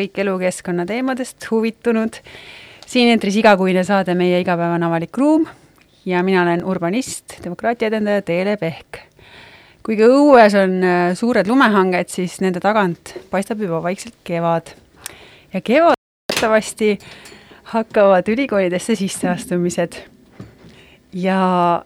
[0.00, 2.20] kõik elukeskkonna teemadest huvitunud.
[2.86, 5.46] siin eetris igakuine saade Meie igapäevane avalik ruum
[6.04, 8.98] ja mina olen urbanist, demokraatia edendaja Teele Pehk.
[9.82, 14.74] kuigi õues on äh, suured lumehanged, siis nende tagant paistab juba vaikselt kevad.
[15.52, 16.98] ja kevadavasti
[17.72, 19.96] hakkavad ülikoolidesse sisseastumised.
[21.12, 21.82] ja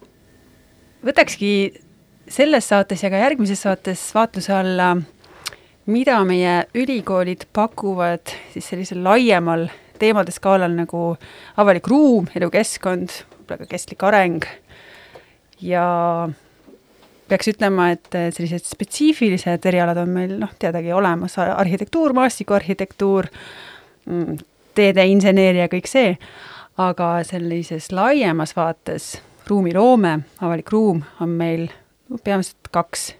[1.04, 1.74] võtakski
[2.28, 4.96] selles saates ja ka järgmises saates vaatluse alla
[5.86, 9.66] mida meie ülikoolid pakuvad siis sellisel laiemal
[10.00, 11.14] teemade skaalal nagu
[11.60, 14.46] avalik ruum, elukeskkond, võib-olla ka kestlik areng.
[15.64, 15.84] Ja
[17.28, 23.30] peaks ütlema, et sellised spetsiifilised erialad on meil noh, teadagi olemas, arhitektuur, maastikuarhitektuur,
[24.10, 24.42] mm,
[24.74, 26.16] teedeinseneeria, kõik see,
[26.80, 29.14] aga sellises laiemas vaates
[29.48, 31.68] ruumiloome, avalik ruum on meil
[32.24, 33.12] peamiselt kaks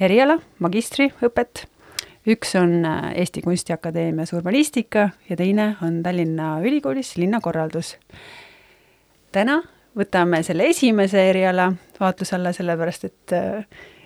[0.00, 1.64] eriala, magistriõpet.
[2.28, 7.96] üks on äh, Eesti Kunstiakadeemias urbanistika ja teine on Tallinna Ülikoolis linnakorraldus.
[9.32, 9.62] täna
[9.98, 13.64] võtame selle esimese eriala vaatluse alla, sellepärast et äh,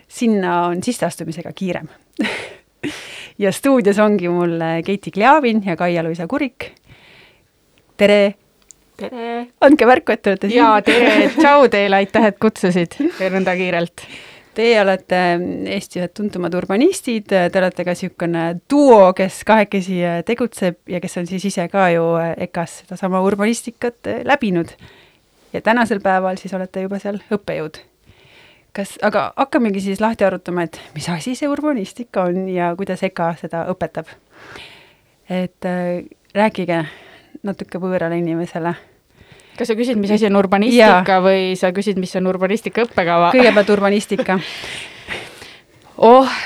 [0.08, 1.88] sinna on sisseastumisega kiirem
[3.44, 6.72] ja stuudios ongi mul äh, Keiti Kleavin ja Kaia-Luisa Kurik.
[7.96, 8.34] tere!
[8.96, 9.46] tere!
[9.60, 10.62] andke märku, et te olete siin.
[10.62, 14.08] jaa, tere, tšau teile, aitäh, et kutsusid nõnda kiirelt
[14.52, 15.18] Teie olete
[15.72, 21.28] Eesti ühed tuntumad urbanistid, te olete ka niisugune duo, kes kahekesi tegutseb ja kes on
[21.30, 24.74] siis ise ka ju EKA-s sedasama urbanistikat läbinud.
[25.52, 27.80] ja tänasel päeval siis olete juba seal õppejõud.
[28.76, 33.34] kas, aga hakkamegi siis lahti arutama, et mis asi see urbanistika on ja kuidas EKA
[33.40, 34.06] seda õpetab.
[35.30, 35.72] et
[36.34, 36.84] rääkige
[37.42, 38.74] natuke võõrale inimesele
[39.58, 41.22] kas sa küsid, mis asi on urbanistika ja.
[41.24, 43.32] või sa küsid, mis on urbanistika õppekava?
[43.34, 44.38] kõigepealt urbanistika
[46.10, 46.38] oh,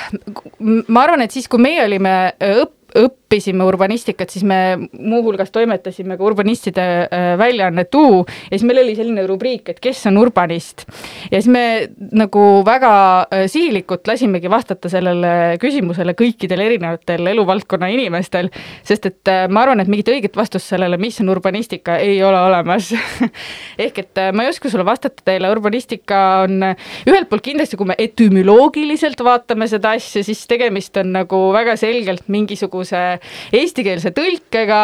[0.60, 2.86] ma arvan, et siis, kui meie olime õpp-,
[3.26, 8.94] õppisime urbanistikat, siis me muuhulgas toimetasime ka urbanistide äh, väljaannet U ja siis meil oli
[8.94, 10.84] selline rubriik, et kes on urbanist.
[11.30, 12.92] ja siis me nagu väga
[13.26, 18.50] äh, sihilikult lasimegi vastata sellele küsimusele kõikidel erinevatel eluvaldkonna inimestel,
[18.86, 22.38] sest et äh, ma arvan, et mingit õiget vastust sellele, mis on urbanistika, ei ole
[22.38, 22.92] olemas
[23.88, 27.98] ehk et ma ei oska sulle vastata teile, urbanistika on ühelt poolt kindlasti, kui me
[27.98, 33.15] etümoloogiliselt vaatame seda asja, siis tegemist on nagu väga selgelt mingisuguse
[33.56, 34.80] eestikeelse tõlkega,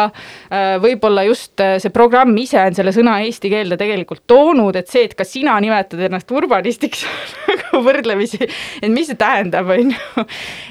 [0.49, 4.91] äh, võib-olla just äh, see programm ise on selle sõna eesti keelde tegelikult toonud, et
[4.91, 7.05] see, et ka sina nimetad ennast urbanistiks
[7.73, 8.39] nagu võrdlemisi,
[8.81, 10.25] et mis see tähendab, on ju.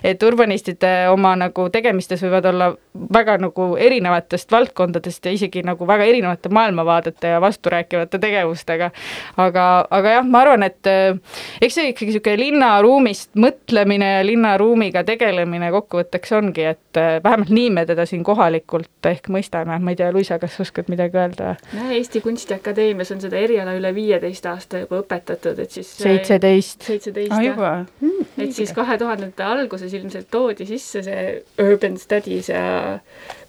[0.07, 2.71] et urbanistid oma nagu tegemistes võivad olla
[3.13, 8.91] väga nagu erinevatest valdkondadest ja isegi nagu väga erinevate maailmavaadete ja vasturääkivate tegevustega.
[9.37, 11.19] aga, aga jah, ma arvan, et äh,
[11.61, 17.87] eks see ikkagi niisugune linnaruumist mõtlemine ja linnaruumiga tegelemine kokkuvõtteks ongi, et vähemalt nii me
[17.89, 21.55] teda siin kohalikult ehk mõistame, ma ei tea, Luisa, kas oskad midagi öelda?
[21.91, 26.92] Eesti Kunstiakadeemias on seda eriala üle viieteist aasta juba õpetatud, et siis seitseteist.
[26.93, 27.63] Seitseteist ah,, jah
[28.01, 28.27] mm,.
[28.45, 31.25] et siis kahe tuhandete alguses ilmselt toodi sisse see
[31.63, 32.99] urban studies ja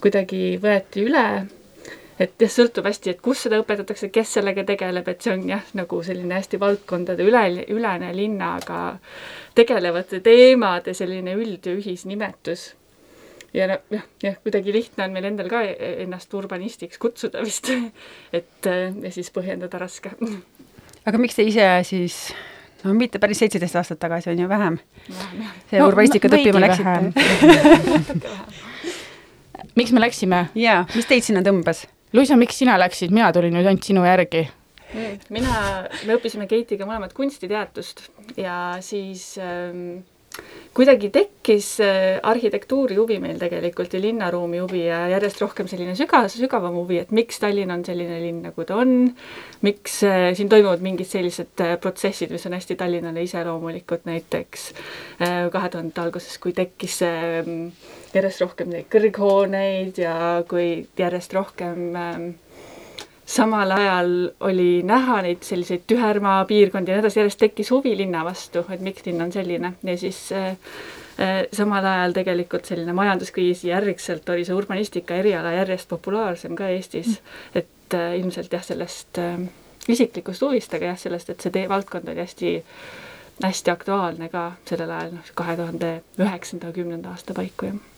[0.03, 1.27] kuidagi võeti üle.
[2.21, 5.63] Et jah, sõltub hästi, et kus seda õpetatakse, kes sellega tegeleb, et see on jah,
[5.73, 7.41] nagu selline hästi valdkondade üle,
[7.73, 8.99] ülene linnaga
[9.57, 12.69] tegelevate teemade selline üld- ja ühisnimetus
[13.53, 17.69] ja noh, jah, jah, kuidagi lihtne on meil endal ka ennast urbanistiks kutsuda vist.
[18.37, 20.13] Et ja siis põhjendada raske.
[21.07, 22.17] aga miks te ise siis
[22.83, 24.79] no mitte päris seitseteist aastat tagasi, on ju vähem.
[25.69, 26.93] see no, urbanistikat õppima läksite
[29.75, 30.45] miks me läksime?
[30.55, 31.85] jaa, mis teid sinna tõmbas?
[32.13, 34.45] Luisa, miks sina läksid, mina tulin nüüd ainult sinu järgi.
[35.33, 35.53] mina,
[36.05, 38.05] me õppisime Keitiga mõlemad kunstiteadust
[38.37, 40.03] ja siis ähm,
[40.73, 46.25] kuidagi tekkis äh, arhitektuuri huvi meil tegelikult ja linnaruumi huvi ja järjest rohkem selline sügav,
[46.33, 49.11] sügavam huvi, et miks Tallinn on selline linn, nagu ta on,
[49.65, 54.71] miks äh, siin toimuvad mingid sellised äh, protsessid, mis on hästi Tallinnale iseloomulikud, näiteks
[55.53, 57.67] kahe tuhandete alguses, kui tekkis mm,
[58.13, 60.15] järjest rohkem neid kõrghooneid ja
[60.49, 62.17] kui järjest rohkem äh,
[63.25, 64.09] samal ajal
[64.39, 68.83] oli näha neid selliseid tühermaa piirkondi ja nii edasi, järjest tekkis huvi linna vastu, et
[68.83, 69.73] miks linn on selline.
[69.83, 70.57] Ja siis äh,
[71.19, 77.15] äh, samal ajal tegelikult selline majanduskriisi järgselt oli see urbanistika eriala järjest populaarsem ka Eestis.
[77.15, 79.39] Mm., et äh, ilmselt jah, sellest äh,
[79.87, 82.59] isiklikust huvist, aga jah, sellest, et see valdkond oli hästi
[83.43, 87.92] hästi aktuaalne ka sellel ajal, noh, kahe tuhande üheksanda, kümnenda aasta paiku, jah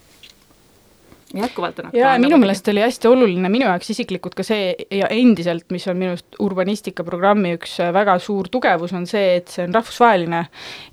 [1.36, 5.68] jätkuvalt on ja minu meelest oli hästi oluline minu jaoks isiklikult ka see ja endiselt,
[5.74, 9.76] mis on minu arust urbanistika programmi üks väga suur tugevus, on see, et see on
[9.76, 10.46] rahvusvaheline.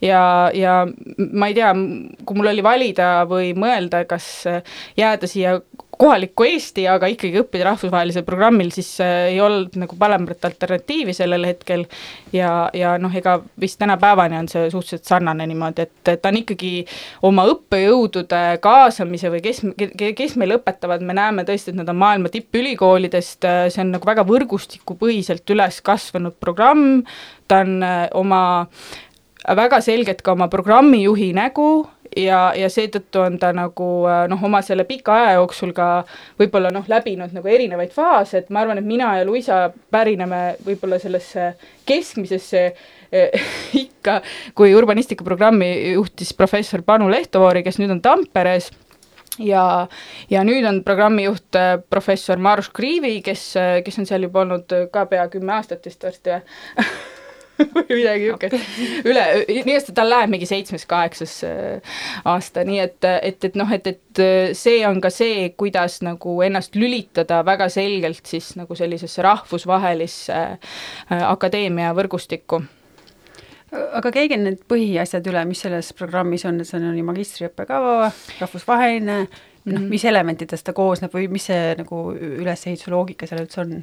[0.03, 0.25] ja,
[0.55, 0.77] ja
[1.33, 1.73] ma ei tea,
[2.27, 4.29] kui mul oli valida või mõelda, kas
[4.99, 5.59] jääda siia
[5.99, 11.45] kohalikku Eesti, aga ikkagi õppida rahvusvahelisel programmil, siis äh, ei olnud nagu paremat alternatiivi sellel
[11.47, 11.85] hetkel.
[12.33, 16.73] ja, ja noh, ega vist tänapäevani on see suhteliselt sarnane niimoodi, et, ta on ikkagi
[17.29, 19.63] oma õppejõudude kaasamise või kes,
[20.17, 24.09] kes meil õpetavad, me näeme tõesti, et nad on maailma tippülikoolidest, äh, see on nagu
[24.09, 27.03] väga võrgustikupõhiselt üles kasvanud programm,
[27.49, 28.43] ta on äh, oma
[29.43, 31.85] väga selgelt ka oma programmijuhi nägu
[32.17, 35.89] ja, ja seetõttu on ta nagu äh, noh, oma selle pika aja jooksul ka
[36.41, 41.01] võib-olla noh, läbinud nagu erinevaid faase, et ma arvan, et mina ja Luisa pärineme võib-olla
[41.03, 41.53] sellesse
[41.89, 43.49] keskmisesse eh,
[43.85, 44.21] ikka,
[44.59, 48.71] kui urbanistikaprogrammi juhtis professor Panu Lehtovoori, kes nüüd on Tamperes
[49.39, 49.65] ja,
[50.31, 53.49] ja nüüd on programmijuht äh, professor Marus Kriivi, kes,
[53.85, 56.87] kes on seal juba olnud ka pea kümme aastat vist varsti või
[57.75, 61.97] või midagi niisugust üle, nii et tal läheb mingi seitsmes-kaheksas äh,
[62.29, 66.37] aasta, nii et, et, et noh, et, et äh, see on ka see, kuidas nagu
[66.45, 72.63] ennast lülitada väga selgelt siis nagu sellisesse rahvusvahelisse äh, akadeemia võrgustikku.
[73.73, 78.11] Aga käige need põhiasjad üle, mis selles programmis on, see on ju magistriõppekava,
[78.43, 79.23] rahvusvaheline,
[79.65, 79.91] noh, mhm.
[79.93, 83.77] mis elementidest ta koosneb või mis see nagu ülesehituse loogika seal üldse on?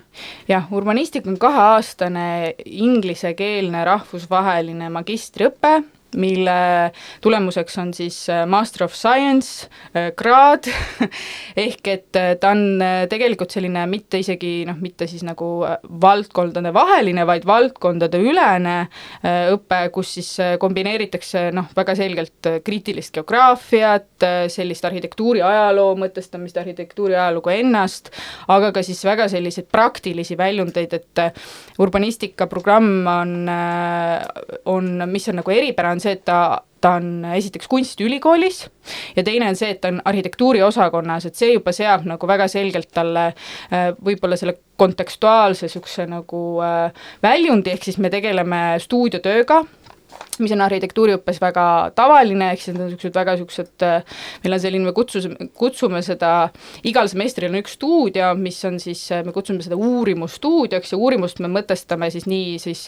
[0.50, 2.28] jah, urbanistika on kaheaastane
[2.66, 5.80] inglisekeelne rahvusvaheline magistriõpe
[6.18, 6.92] mille
[7.22, 10.70] tulemuseks on siis äh, Master of Science äh, kraad.
[11.58, 15.50] Ehk et äh, ta on tegelikult selline mitte isegi noh, mitte siis nagu
[16.02, 18.78] valdkondade vaheline, vaid valdkondade ülene
[19.54, 20.30] õpe, kus siis
[20.62, 28.12] kombineeritakse noh, väga selgelt kriitilist geograafiat, sellist arhitektuuri ajaloo mõtestamist, arhitektuuri ajalugu ennast,
[28.52, 31.24] aga ka siis väga selliseid praktilisi väljundeid, et
[31.82, 33.36] urbanistika programm on,
[34.70, 36.40] on, mis on nagu eripärane, on see, et ta
[36.82, 38.62] ta on esiteks kunstiülikoolis
[39.16, 42.92] ja teine on see, et ta on arhitektuuriosakonnas, et see juba seab nagu väga selgelt
[42.96, 49.62] talle äh, võib-olla selle kontekstuaalse niisuguse nagu äh, väljundi, ehk siis me tegeleme stuudiotööga,
[50.40, 51.66] mis on arhitektuuriõppes väga
[51.98, 55.28] tavaline, ehk siis need on niisugused väga niisugused, äh, meil on selline, me kutsus,
[55.60, 56.34] kutsume seda,
[56.88, 61.52] igal semestril on üks stuudio, mis on siis, me kutsume seda uurimusstuudioks ja uurimust me
[61.60, 62.88] mõtestame siis nii siis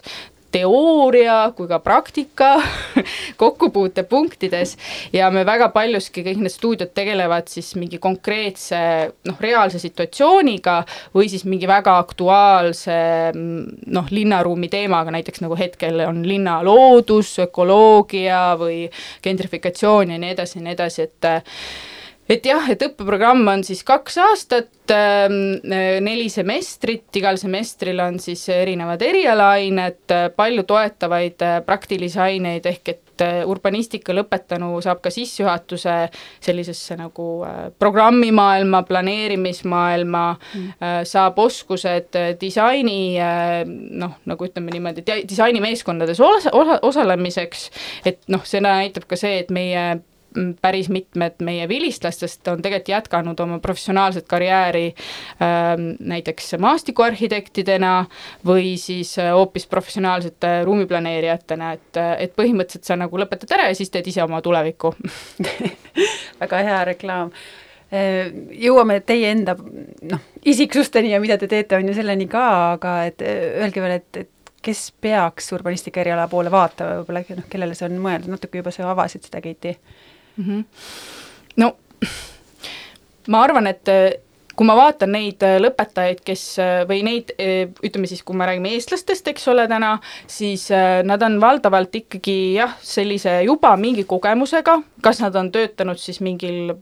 [0.51, 2.53] teooria kui ka praktika
[3.41, 4.75] kokkupuutepunktides.
[5.13, 8.81] Ja me väga paljuski, kõik need stuudiod tegelevad siis mingi konkreetse
[9.27, 10.81] noh, reaalse situatsiooniga
[11.15, 12.97] või siis mingi väga aktuaalse
[13.35, 18.83] noh, linnaruumi teemaga, näiteks nagu hetkel on linna loodus, ökoloogia või
[19.23, 21.31] gentrifikatsioon ja nii edasi ja nii edasi, et
[22.29, 25.61] et jah, et õppeprogramm on siis kaks aastat, ähm,
[26.03, 33.23] neli semestrit, igal semestril on siis erinevad erialaained, palju toetavaid äh, praktilisi aineid, ehk et
[33.25, 35.95] äh, urbanistika lõpetanu saab ka sissejuhatuse
[36.43, 40.69] sellisesse nagu äh, programmimaailma, planeerimismaailma mm.,
[41.07, 43.17] saab oskused disaini
[44.01, 47.67] noh, nagu ütleme niimoodi, disainimeeskondades osa, osa, osalemiseks,
[48.07, 49.85] et noh, see näitab ka see, et meie
[50.61, 54.85] päris mitmed meie vilistlastest on tegelikult jätkanud oma professionaalset karjääri
[55.41, 58.05] ähm, näiteks maastikuarhitektidena
[58.45, 63.91] või siis äh, hoopis professionaalsete ruumiplaneerijatena, et, et põhimõtteliselt sa nagu lõpetad ära ja siis
[63.91, 64.93] teed ise oma tulevikku.
[66.41, 67.33] Väga hea reklaam.
[67.91, 68.31] Äh,
[68.63, 72.45] jõuame teie enda noh, isiksusteni ja mida te teete, on ju selleni ka,
[72.77, 77.75] aga et öelge veel, et, et kes peaks urbanistika eriala poole vaatama, võib-olla noh, kellele
[77.77, 79.75] see on mõeldud, natuke juba sa avasid seda, Keiti
[80.41, 80.49] mm.
[80.49, 80.65] -hmm.
[81.63, 81.75] no
[83.29, 84.11] ma arvan, et äh,
[84.55, 87.33] kui ma vaatan neid äh, lõpetajaid, kes äh, või neid,
[87.85, 89.95] ütleme siis, kui me räägime eestlastest, eks ole, täna,
[90.29, 90.67] siis
[91.07, 96.75] nad on valdavalt ikkagi jah, sellise juba mingi kogemusega, kas nad on töötanud siis mingil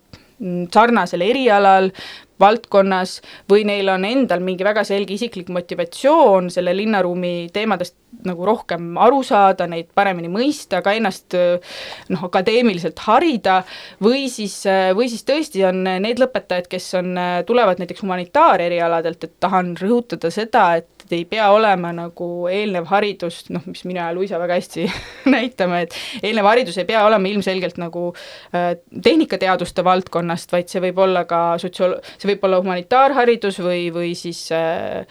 [0.74, 1.92] sarnasel erialal
[2.40, 3.18] valdkonnas
[3.52, 9.20] või neil on endal mingi väga selge isiklik motivatsioon selle linnaruumi teemadest nagu rohkem aru
[9.28, 13.60] saada, neid paremini mõista, ka ennast noh, akadeemiliselt harida,
[14.04, 14.56] või siis,
[14.98, 17.14] või siis tõesti on need lõpetajad, kes on,
[17.48, 23.50] tulevad näiteks humanitaarerialadelt, et tahan rõhutada seda, et kindlasti ei pea olema nagu eelnev haridus,
[23.50, 24.86] noh, mis mina ja Luisa väga hästi
[25.34, 28.14] näitame, et eelnev haridus ei pea olema ilmselgelt nagu
[28.54, 34.14] äh, tehnikateaduste valdkonnast, vaid see võib olla ka sotsiaal-, see võib olla humanitaarharidus või, või
[34.16, 35.06] siis äh,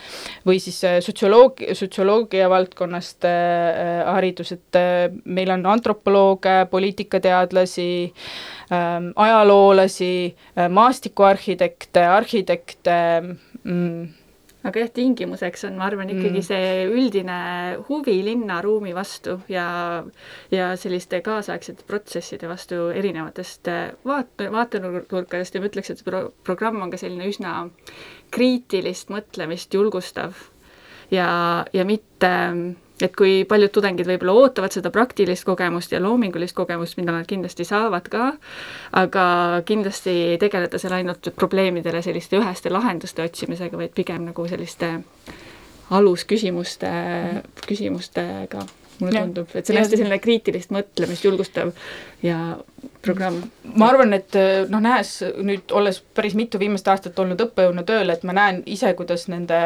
[0.46, 3.26] või siis äh, sotsioloog, sotsioloogia valdkonnast
[4.08, 4.76] haridus, et
[5.24, 7.90] meil on antropolooge, poliitikateadlasi
[8.70, 10.12] äh,, ajaloolasi
[10.74, 12.98] maastikuarhitekte, arhitekte
[13.64, 14.17] mm,,
[14.66, 16.46] aga jah, tingimuseks on, ma arvan, ikkagi mm.
[16.48, 17.38] see üldine
[17.86, 19.68] huvi linnaruumi vastu ja,
[20.50, 23.70] ja selliste kaasaegsete protsesside vastu erinevatest
[24.08, 27.54] vaate, vaatenurkadest ja ma ütleks, et see pro programm on ka selline üsna
[28.34, 30.34] kriitilist mõtlemist julgustav
[31.14, 31.30] ja,
[31.72, 32.34] ja mitte
[33.02, 37.66] et kui paljud tudengid võib-olla ootavad seda praktilist kogemust ja loomingulist kogemust, mida nad kindlasti
[37.68, 38.32] saavad ka,
[38.98, 39.26] aga
[39.68, 44.96] kindlasti ei tegeleta seal ainult probleemidele selliste üheste lahenduste otsimisega, vaid pigem nagu selliste
[45.94, 46.90] alusküsimuste,
[47.66, 48.66] küsimustega
[48.98, 49.24] mulle ja.
[49.24, 51.70] tundub, et see on hästi selline kriitilist mõtlemist julgustav
[52.22, 52.58] ja
[53.02, 53.42] programm.
[53.74, 54.34] ma arvan, et
[54.70, 55.10] noh, nähes
[55.44, 59.58] nüüd, olles päris mitu viimast aastat olnud õppejõuna tööl, et ma näen ise, kuidas nende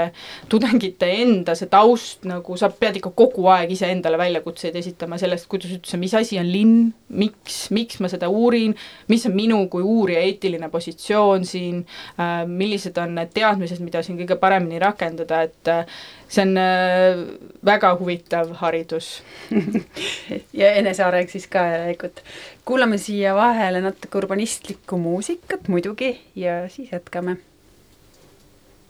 [0.53, 5.73] tudengite enda see taust nagu, sa pead ikka kogu aeg iseendale väljakutseid esitama sellest, kuidas
[5.77, 6.91] üldse, mis asi on linn,
[7.23, 8.75] miks, miks ma seda uurin,
[9.13, 11.85] mis on minu kui uurija eetiline positsioon siin
[12.19, 15.87] äh,, millised on need teadmised, mida siin kõige paremini rakendada, et äh,
[16.33, 17.25] see on äh,
[17.65, 19.23] väga huvitav haridus
[20.61, 22.23] ja eneseareng siis ka järelikult.
[22.65, 27.37] Kuulame siia vahele natuke urbanistlikku muusikat muidugi ja siis jätkame.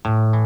[0.04, 0.41] There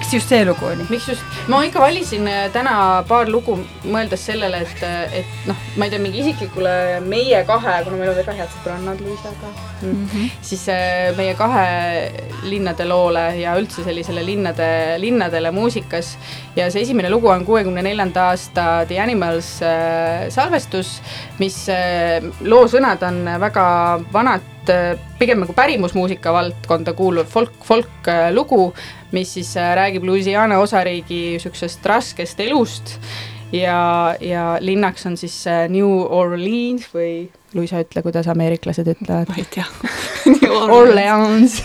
[0.00, 0.84] miks just see lugu oli?
[0.88, 2.72] miks just, ma ikka valisin äh, täna
[3.08, 6.72] paar lugu, mõeldes sellele, et, äh, et noh, ma ei tea, mingi isiklikule
[7.04, 9.50] meie kahe, kuna meil on väga head sõbrannad Luisaga
[9.82, 10.30] mm, -hmm.
[10.50, 11.66] siis äh, meie kahe
[12.48, 14.70] linnade loole ja üldse sellisele linnade,
[15.04, 16.16] linnadele muusikas.
[16.56, 19.60] ja see esimene lugu on kuuekümne neljanda aasta The Animals
[20.28, 21.00] salvestus,
[21.38, 21.66] mis
[22.40, 23.66] loo sõnad on väga
[24.12, 28.70] vanad et äh, pigem nagu pärimusmuusika valdkonda kuuluv folk, folk-lugu,
[29.12, 32.96] mis siis äh, räägib Louisiana osariigi niisugusest raskest elust
[33.52, 39.32] ja, ja linnaks on siis äh, New Orleans või Luisa, ütle, kuidas ameeriklased ütlevad.
[39.32, 39.66] ma ei tea.
[40.78, 41.62] Orleans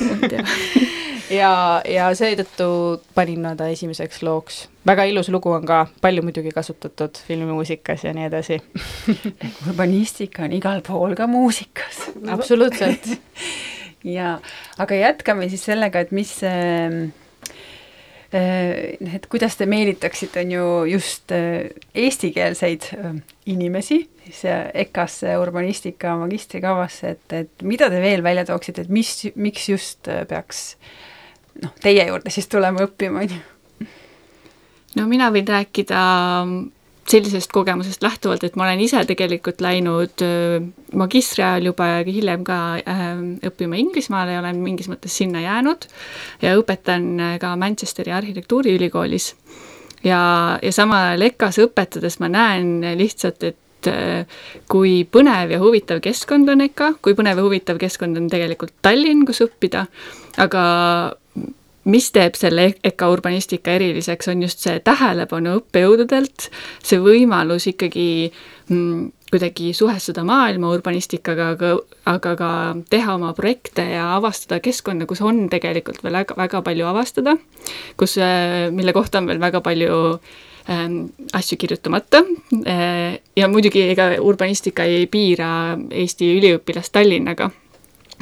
[1.34, 2.68] ja, ja seetõttu
[3.16, 4.66] panin nad esimeseks looks.
[4.86, 8.60] väga ilus lugu on ka, palju muidugi kasutatud filmimuusikas ja nii edasi
[9.68, 12.10] urbanistika on igal pool ka muusikas.
[12.30, 13.12] absoluutselt
[14.18, 14.40] ja,
[14.78, 17.14] aga jätkame siis sellega, et mis see
[18.36, 23.14] et kuidas te meelitaksite, on ju just äh, eestikeelseid äh,
[23.46, 24.42] inimesi siis
[24.74, 30.26] EKA-sse urbanistika magistrikavasse, et, et mida te veel välja tooksite, et mis, miks just äh,
[30.28, 30.76] peaks
[31.64, 33.90] noh, teie juurde siis tulema õppima, on ju?
[35.00, 36.02] no mina võin rääkida
[37.06, 40.24] sellisest kogemusest lähtuvalt, et ma olen ise tegelikult läinud
[40.98, 43.04] magistri ajal juba ja hiljem ka äh,
[43.46, 45.86] õppima Inglismaale ja olen mingis mõttes sinna jäänud
[46.42, 49.36] ja õpetan ka Manchesteri arhitektuuriülikoolis.
[50.04, 50.22] ja,
[50.62, 53.62] ja samal ajal EKA-s õpetades ma näen lihtsalt, et
[54.72, 59.26] kui põnev ja huvitav keskkond on EKA, kui põnev ja huvitav keskkond on tegelikult Tallinn,
[59.28, 59.86] kus õppida,
[60.42, 60.64] aga
[61.92, 66.50] mis teeb selle EKA urbanistika eriliseks, on just see tähelepanu õppejõududelt,
[66.84, 68.08] see võimalus ikkagi
[68.70, 71.72] mm, kuidagi suhestuda maailma urbanistikaga, aga,
[72.10, 72.50] aga ka
[72.90, 77.36] teha oma projekte ja avastada keskkonda, kus on tegelikult veel väga, väga palju avastada,
[77.98, 79.98] kus, äh, mille kohta on veel väga palju
[80.70, 81.00] ähm,
[81.34, 82.22] asju kirjutamata.
[82.68, 85.50] Äh, ja muidugi ega urbanistika ei piira
[85.90, 87.50] Eesti üliõpilast Tallinnaga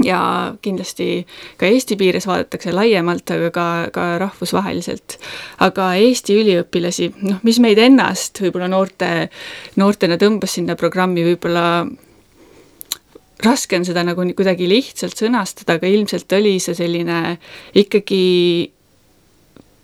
[0.02, 1.26] ja kindlasti
[1.58, 5.18] ka Eesti piires vaadatakse laiemalt, aga ka, ka rahvusvaheliselt.
[5.66, 9.30] aga Eesti üliõpilasi, noh, mis meid ennast võib-olla noorte,
[9.78, 11.86] noortena tõmbas sinna programmi, võib-olla
[13.44, 17.38] raske on seda nagu kuidagi lihtsalt sõnastada, aga ilmselt oli see selline
[17.78, 18.73] ikkagi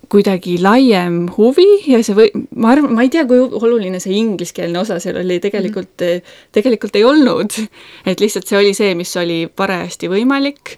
[0.10, 4.82] kuidagi laiem huvi ja see või, ma arvan, ma ei tea, kui oluline see ingliskeelne
[4.82, 6.50] osa seal oli, tegelikult mm, -hmm.
[6.58, 7.60] tegelikult ei olnud.
[8.06, 10.78] et lihtsalt see oli see, mis oli parajasti võimalik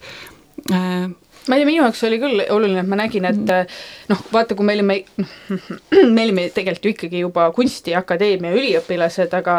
[0.71, 1.07] äh,
[1.47, 3.79] ma ei tea, minu jaoks oli küll oluline, et ma nägin, et mm.
[4.11, 4.99] noh, vaata, kui me olime,
[6.15, 9.57] me olime tegelikult ju ikkagi juba kunstiakadeemia üliõpilased, aga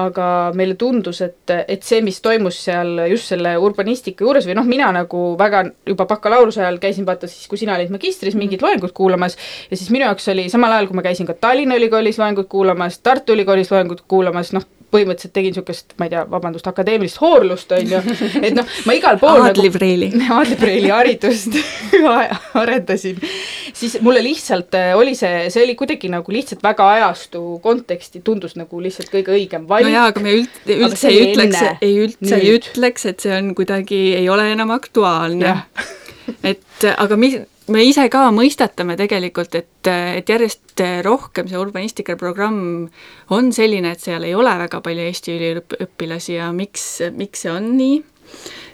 [0.00, 4.68] aga meile tundus, et, et see, mis toimus seal just selle urbanistika juures või noh,
[4.68, 8.44] mina nagu väga juba bakalaureuse ajal käisin vaata siis, kui sina olid magistris, mhm.
[8.46, 9.36] mingit loengut kuulamas
[9.70, 13.00] ja siis minu jaoks oli samal ajal, kui ma käisin ka Tallinna Ülikoolis loengut kuulamas,
[13.04, 17.92] Tartu Ülikoolis loengut kuulamas, noh, põhimõtteliselt tegin niisugust, ma ei tea, vabandust, akadeemilist hoorlust, on
[17.94, 18.00] ju,
[18.40, 20.40] et noh, ma igal pool Aadli Preili nagu,.
[20.40, 21.56] Aadli Preili haridust
[22.62, 23.20] arendasin.
[23.72, 28.56] siis mulle lihtsalt äh, oli see, see oli kuidagi nagu lihtsalt väga ajastu konteksti, tundus
[28.58, 29.90] nagu lihtsalt kõige õigem valik.
[29.90, 32.36] no jaa, aga me üld, üldse ei ütleks, ei üldse Nüüd.
[32.40, 35.56] ei ütleks, et see on kuidagi, ei ole enam aktuaalne.
[36.42, 42.88] et aga mis, me ise ka mõistatame tegelikult, et, et järjest rohkem see urbanistika programm
[43.34, 47.70] on selline, et seal ei ole väga palju Eesti üliõpilasi ja miks, miks see on
[47.78, 48.02] nii,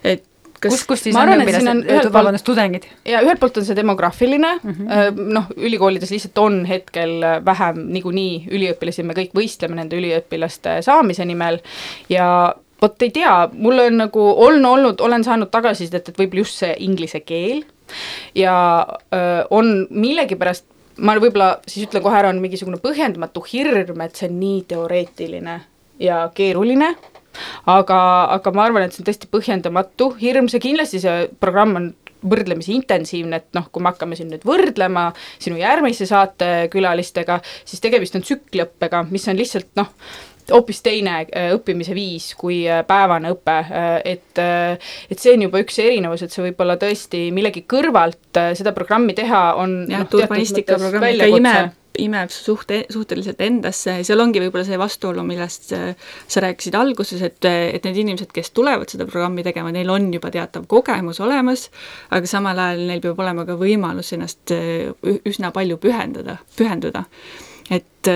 [0.05, 0.25] et
[0.61, 2.87] kas kus, kus siis on õpilased, vabandust, tudengid?
[3.09, 8.47] ja ühelt poolt on see demograafiline mm -hmm., noh, ülikoolides lihtsalt on hetkel vähem niikuinii
[8.51, 11.61] üliõpilasi, me kõik võistleme nende üliõpilaste saamise nimel
[12.09, 16.65] ja vot ei tea, mul on nagu, on olnud, olen saanud tagasisidet, et võib-olla just
[16.65, 17.65] see inglise keel
[18.35, 18.57] ja
[19.15, 20.67] öö, on millegipärast
[21.03, 25.59] ma võib-olla siis ütlen kohe ära, on mingisugune põhjendamatu hirm, et see on nii teoreetiline
[26.03, 26.95] ja keeruline,
[27.69, 28.01] aga,
[28.37, 31.91] aga ma arvan, et see on tõesti põhjendamatu hirm, see kindlasti, see programm on
[32.27, 35.11] võrdlemisi intensiivne, et noh, kui me hakkame siin nüüd võrdlema
[35.43, 39.93] sinu järgmise saatekülalistega, siis tegemist on tsükliõppega, mis on lihtsalt noh,
[40.53, 45.63] hoopis teine äh, õppimise viis kui äh, päevane õpe, äh, et et see on juba
[45.63, 50.77] üks erinevus, et see võib-olla tõesti millegi kõrvalt seda programmi teha on jah no,, urbanistika
[50.79, 56.77] programm ikka imeb, imeb suht, suhteliselt endasse, seal ongi võib-olla see vastuolu, millest sa rääkisid
[56.77, 61.23] alguses, et, et need inimesed, kes tulevad seda programmi tegema, neil on juba teatav kogemus
[61.25, 61.71] olemas,
[62.13, 67.07] aga samal ajal neil peab olema ka võimalus ennast üsna palju pühendada, pühenduda.
[67.73, 68.13] Et,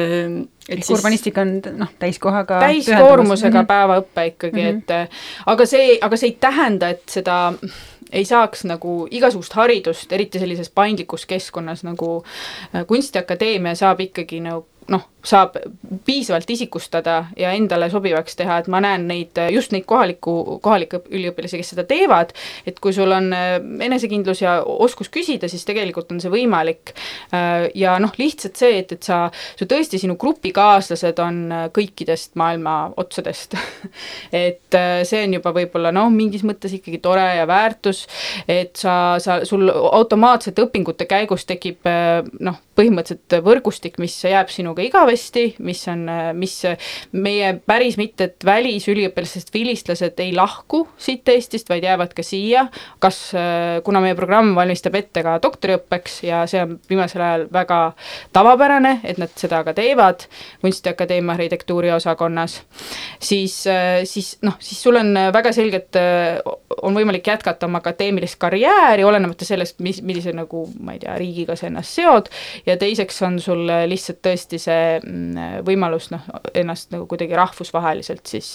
[0.70, 5.06] äh, et siis urbanistika on noh, täiskohaga täiskoormusega päevaõpe ikkagi mm, -hmm.
[5.06, 7.40] et aga see, aga see ei tähenda, et seda
[8.12, 12.24] ei saaks nagu igasugust haridust, eriti sellises paindlikus keskkonnas nagu
[12.74, 15.57] äh, Kunstiakadeemia saab ikkagi nagu noh, saab
[16.05, 21.61] piisavalt isikustada ja endale sobivaks teha, et ma näen neid, just neid kohaliku, kohalikke üliõpilasi,
[21.61, 22.33] kes seda teevad,
[22.68, 26.94] et kui sul on äh, enesekindlus ja oskus küsida, siis tegelikult on see võimalik.
[27.37, 29.26] Äh, ja noh, lihtsalt see, et, et sa,
[29.59, 33.59] sa tõesti, sinu grupikaaslased on äh, kõikidest maailma otsadest
[34.46, 38.07] et see on juba võib-olla noh, mingis mõttes ikkagi tore ja väärtus,
[38.48, 41.87] et sa, sa, sul automaatselt õpingute käigus tekib
[42.40, 46.06] noh, põhimõtteliselt võrgustik, mis jääb sinuga igavesti, mis on,
[46.38, 46.56] mis
[47.12, 52.66] meie päris mitte, et välisüliõpilastest vilistlased ei lahku siit Eestist, vaid jäävad ka siia,
[53.02, 53.20] kas,
[53.84, 57.80] kuna meie programm valmistab ette ka doktoriõppeks ja see on viimasel ajal väga
[58.36, 60.26] tavapärane, et nad seda ka teevad
[60.60, 62.60] Kunstiakadeemia arhitektuuri osakonnas,
[63.18, 63.56] siis,
[64.04, 65.96] siis noh, siis sul on väga selgelt,
[66.82, 71.56] on võimalik jätkata oma akadeemilist karjääri, olenemata sellest, mis, millise nagu ma ei tea, riigiga
[71.58, 72.30] sa ennast seod.
[72.66, 74.69] Ja teiseks on sul lihtsalt tõesti see
[75.02, 78.54] mm, võimalus noh, ennast nagu kuidagi rahvusvaheliselt siis,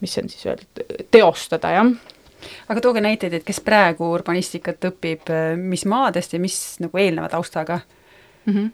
[0.00, 1.92] mis on siis öeldud, teostada, jah
[2.70, 7.80] aga tooge näiteid, et kes praegu urbanistikat õpib, mis maadest ja mis nagu eelneva taustaga
[8.46, 8.54] mm?
[8.54, 8.70] -hmm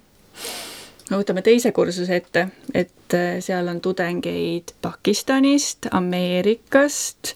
[1.11, 7.35] no võtame teise kursuse ette, et äh, seal on tudengeid Pakistanist, Ameerikast,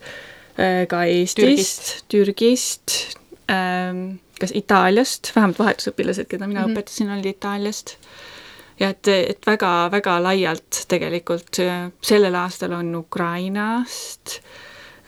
[0.56, 2.96] äh, ka Eestist, Türgist, Türgist
[3.52, 6.78] ähm,, kas Itaaliast, vähemalt vahetusõpilased, keda mina mm -hmm.
[6.78, 7.96] õpetasin, olid Itaaliast.
[8.80, 11.60] Ja et, et väga-väga laialt tegelikult
[12.04, 14.38] sellel aastal on Ukrainast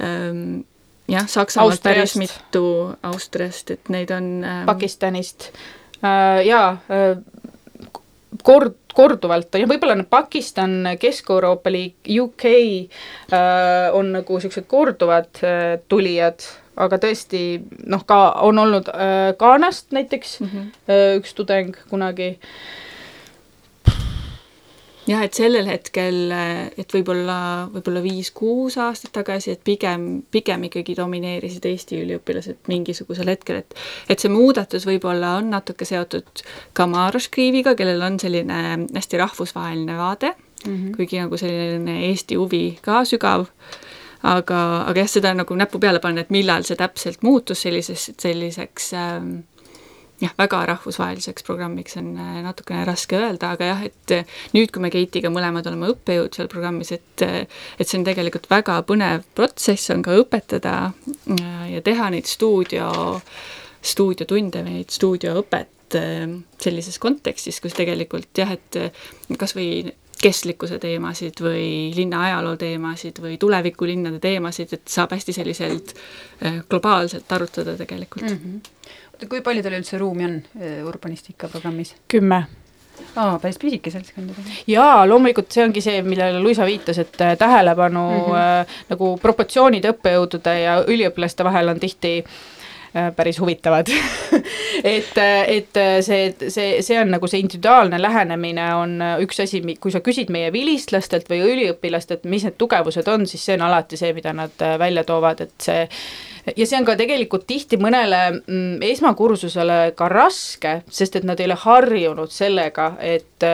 [0.03, 0.63] ähm,,
[1.09, 2.65] jah, Saksamaalt päris mitu,
[3.03, 5.51] Austriast, et neid on ähm, Pakistanist
[6.03, 7.19] äh, jaa äh,,
[8.43, 15.79] kord, korduvalt ja võib-olla need Pakistan, Kesk-Euroopa liik, UK äh, on nagu niisugused korduvad äh,
[15.89, 16.47] tulijad
[16.81, 17.43] aga tõesti
[17.91, 20.71] noh, ka on olnud äh, Ghanast näiteks mm -hmm.
[20.89, 22.39] äh, üks tudeng kunagi.
[25.11, 26.19] Jah, et sellel hetkel,
[26.79, 27.37] et võib-olla,
[27.73, 33.79] võib-olla viis-kuus aastat tagasi, et pigem, pigem ikkagi domineerisid Eesti üliõpilased mingisugusel hetkel, et
[34.11, 36.45] et see muudatus võib-olla on natuke seotud
[36.77, 38.61] ka Maros Kriiviga, kellel on selline
[38.95, 40.97] hästi rahvusvaheline vaade mm, -hmm.
[40.97, 43.49] kuigi nagu selline Eesti huvi ka sügav
[44.23, 48.93] aga, aga jah, seda nagu näppu peale panna, et millal see täpselt muutus selliseks, selliseks
[48.99, 49.31] ähm,
[50.21, 54.83] jah, väga rahvusvaheliseks programmiks on äh, natukene raske öelda, aga jah, et äh, nüüd, kui
[54.85, 57.41] me Keitiga mõlemad oleme õppejõud seal programmis, et äh,
[57.81, 60.75] et see on tegelikult väga põnev protsess, on ka õpetada
[61.71, 62.91] ja teha neid stuudio,
[63.81, 65.97] stuudiotunde või neid stuudioõpet
[66.61, 68.77] sellises kontekstis, kus tegelikult jah, et
[69.41, 69.89] kas või
[70.21, 75.95] kestlikkuse teemasid või linna ajaloo teemasid või tulevikulinnade teemasid, et saab hästi selliselt
[76.69, 78.37] globaalselt arutada tegelikult mm.
[78.37, 79.00] -hmm.
[79.29, 81.95] Kui palju teil üldse ruumi on äh, urbanistika programmis?
[82.09, 82.45] kümme
[83.17, 84.33] aa, päris pisike seltskond
[84.69, 88.63] jaa, loomulikult see ongi see, millele Luisa viitas, et äh, tähelepanu mm -hmm.
[88.63, 92.33] äh, nagu proportsioonid õppejõudude ja üliõpilaste vahel on tihti äh,
[92.97, 93.87] Äh, päris huvitavad
[94.85, 100.01] et, et see, see, see on nagu see individuaalne lähenemine on üks asi, kui sa
[100.03, 104.33] küsid meie vilistlastelt või üliõpilastelt, mis need tugevused on, siis see on alati see, mida
[104.35, 105.87] nad äh, välja toovad, et see
[106.57, 111.51] ja see on ka tegelikult tihti mõnele mm, esmakursusele ka raske, sest et nad ei
[111.51, 113.49] ole harjunud sellega, et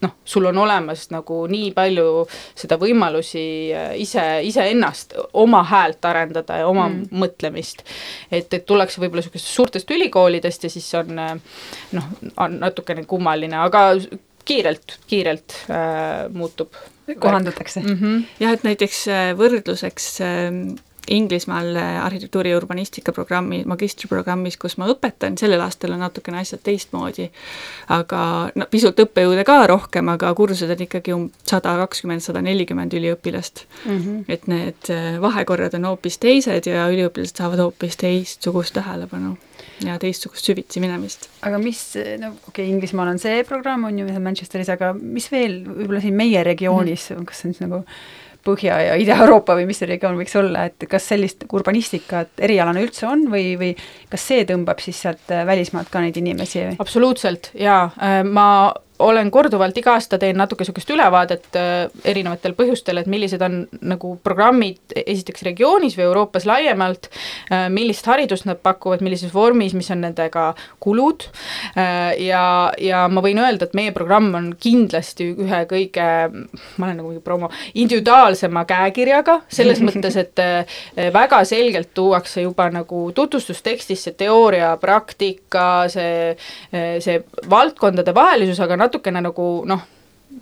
[0.00, 2.06] noh, sul on olemas nagu nii palju
[2.58, 3.44] seda võimalusi
[3.76, 7.10] äh, ise, iseennast, oma häält arendada ja oma mm.
[7.22, 7.84] mõtlemist.
[8.30, 11.36] et, et tullakse võib-olla niisugustest suurtest ülikoolidest ja siis on äh,
[11.96, 13.90] noh, on natukene kummaline, aga
[14.48, 16.74] kiirelt, kiirelt äh, muutub.
[17.18, 17.96] kohandutakse mm.
[17.98, 18.22] -hmm.
[18.40, 20.52] jah, et näiteks võrdluseks äh,
[21.10, 27.30] Inglismaal arhitektuuri ja urbanistika programmi, magistriprogrammis, kus ma õpetan, sellel aastal on natukene asjad teistmoodi.
[27.88, 28.20] aga
[28.54, 33.64] no pisut õppejõude ka rohkem, aga kursused on ikkagi um sada kakskümmend, sada nelikümmend üliõpilast
[33.84, 33.98] mm.
[33.98, 34.24] -hmm.
[34.28, 39.36] et need äh, vahekorrad on hoopis teised ja üliõpilased saavad hoopis teistsugust tähelepanu
[39.84, 41.28] ja teistsugust süvitsi minemist.
[41.42, 41.82] aga mis,
[42.20, 46.16] no okei okay,, Inglismaal on see programm, on ju, Manchesteris, aga mis veel võib-olla siin
[46.16, 47.28] meie regioonis mm, -hmm.
[47.28, 47.84] kas see on siis nagu
[48.46, 53.06] Põhja- ja Ida-Euroopa või mis see regioon võiks olla, et kas sellist urbanistikat erialana üldse
[53.06, 53.74] on või, või
[54.10, 56.64] kas see tõmbab siis sealt äh, välismaalt ka neid inimesi?
[56.80, 58.46] absoluutselt jaa, äh, ma
[59.00, 64.12] olen korduvalt iga aasta teen natuke niisugust ülevaadet äh, erinevatel põhjustel, et millised on nagu
[64.24, 70.04] programmid esiteks regioonis või Euroopas laiemalt äh,, millist haridust nad pakuvad, millises vormis, mis on
[70.04, 70.50] nendega
[70.82, 71.26] kulud
[71.74, 72.44] äh, ja,
[72.80, 77.24] ja ma võin öelda, et meie programm on kindlasti ühe kõige, ma olen nagu mingi
[77.24, 80.40] promo, individuaalsema käekirjaga, selles mõttes, et
[81.14, 86.34] väga selgelt tuuakse juba nagu tutvustustekstis see teooria, praktika, see,
[86.70, 87.16] see
[87.50, 89.80] valdkondade vahelisus, aga natukene nagu noh,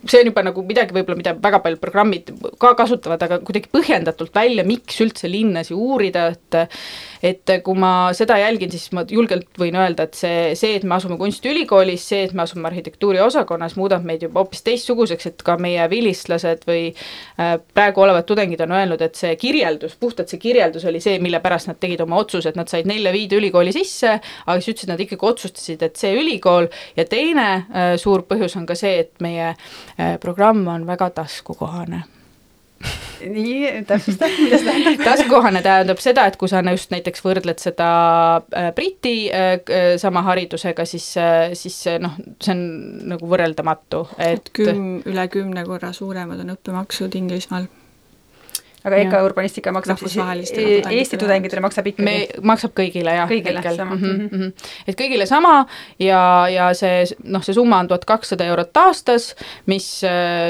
[0.07, 2.29] see on juba nagu midagi võib-olla, mida väga paljud programmid
[2.61, 6.59] ka kasutavad, aga kuidagi põhjendatult välja, miks üldse linnasi uurida, et
[7.19, 10.95] et kui ma seda jälgin, siis ma julgelt võin öelda, et see, see, et me
[10.95, 15.57] asume kunstiülikoolis, see, et me asume arhitektuuri osakonnas, muudab meid juba hoopis teistsuguseks, et ka
[15.59, 20.87] meie vilistlased või äh, praegu olevad tudengid on öelnud, et see kirjeldus, puhtalt see kirjeldus
[20.87, 24.57] oli see, mille pärast nad tegid oma otsuse, et nad said nelja-viide ülikooli sisse, aga
[24.61, 28.79] siis ütlesid, nad ikkagi otsustasid, et see ülikool ja teine äh, suur põhjus on ka
[28.79, 29.78] see, et meie äh,
[30.21, 32.03] programm on väga taskukohane
[33.27, 35.01] nii, täpsusta, mida see tähendab?
[35.09, 37.89] taskukohane tähendab seda, et kui sa just näiteks võrdled seda
[38.55, 41.09] äh, Briti äh, äh, sama haridusega, siis,
[41.59, 42.63] siis noh, see on
[43.13, 47.67] nagu võrreldamatu, et küm-, üle kümne korra suuremad on õppemaksud Inglismaal
[48.87, 52.05] aga EKA urbanistika maksab siis e-, Eesti tudengitele maksab ikkagi?
[52.05, 53.27] me, maksab kõigile jah.
[53.29, 54.01] kõigile sama mm.
[54.03, 54.21] -hmm.
[54.29, 54.69] Mm -hmm.
[54.87, 55.65] et kõigile sama
[55.99, 59.89] ja, ja see noh, see summa on tuhat kakssada eurot aastas, mis,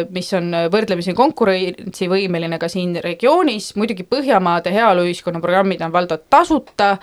[0.10, 6.98] mis on võrdlemisi konkurentsivõimeline ka siin regioonis, muidugi Põhjamaade heaoluühiskonna programmid on valdavalt tasuta,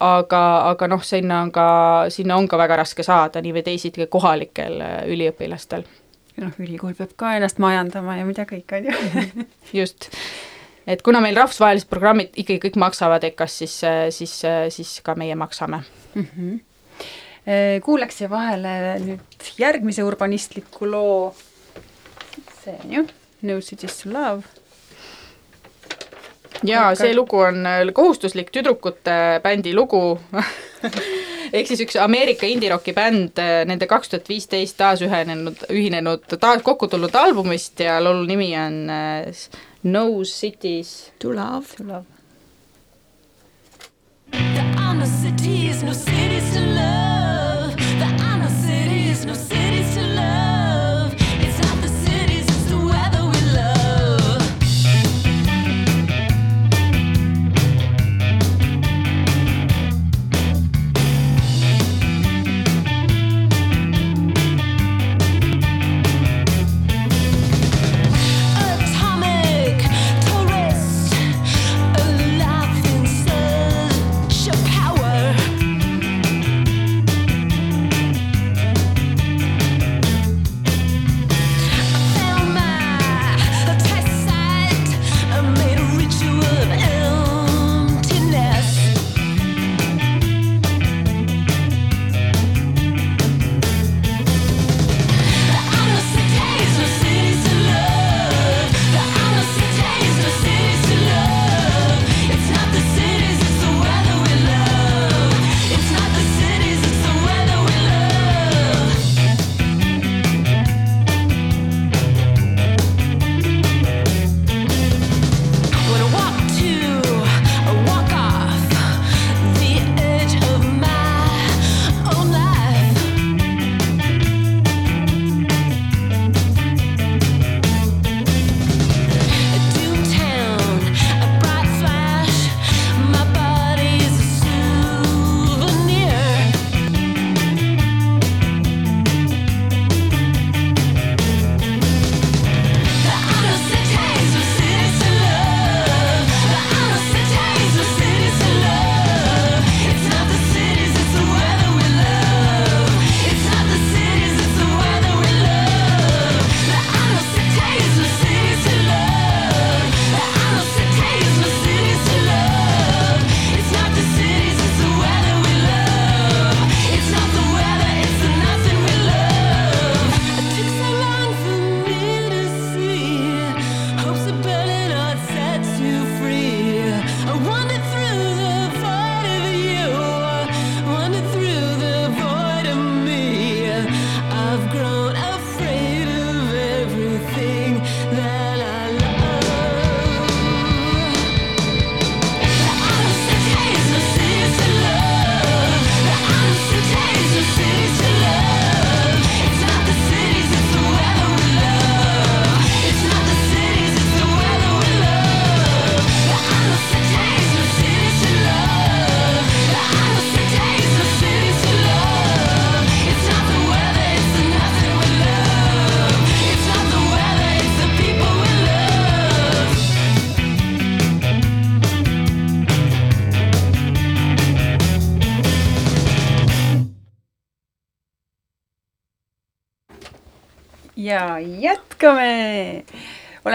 [0.00, 1.68] aga, aga noh, sinna on ka,
[2.08, 5.84] sinna on ka väga raske saada nii või teisiti kohalikel üliõpilastel
[6.42, 9.46] noh, ülikool peab ka ennast majandama ja mida kõik, on ju.
[9.80, 10.08] just,
[10.88, 13.76] et kuna meil rahvusvahelised programmid ikkagi kõik maksavad EKA-s, siis,
[14.16, 14.34] siis,
[14.74, 15.82] siis ka meie maksame
[16.14, 16.24] mm.
[16.24, 16.64] -hmm.
[17.84, 18.70] Kuulaks siia vahele
[19.00, 21.34] nüüd järgmise urbanistliku loo,
[22.64, 23.06] see on ju
[23.42, 24.42] No Cities to Love
[26.62, 30.18] jaa, see lugu on kohustuslik tüdrukute bändi lugu
[31.56, 36.62] ehk siis üks Ameerika indie-rocki bänd, äh, nende kaks tuhat viisteist taas ühenenud, ühinenud, taas
[36.66, 39.46] kokku tulnud albumist ja laulu nimi on äh,
[39.82, 41.76] No Cities to Love.
[41.76, 42.06] To love.
[44.32, 46.17] There are no cities, no cities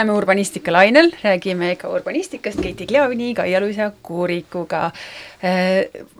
[0.03, 4.91] oleme urbanistika lainel, räägime ka urbanistikast Keiti Kleovini, Kaia-Luisa Kuurikuga.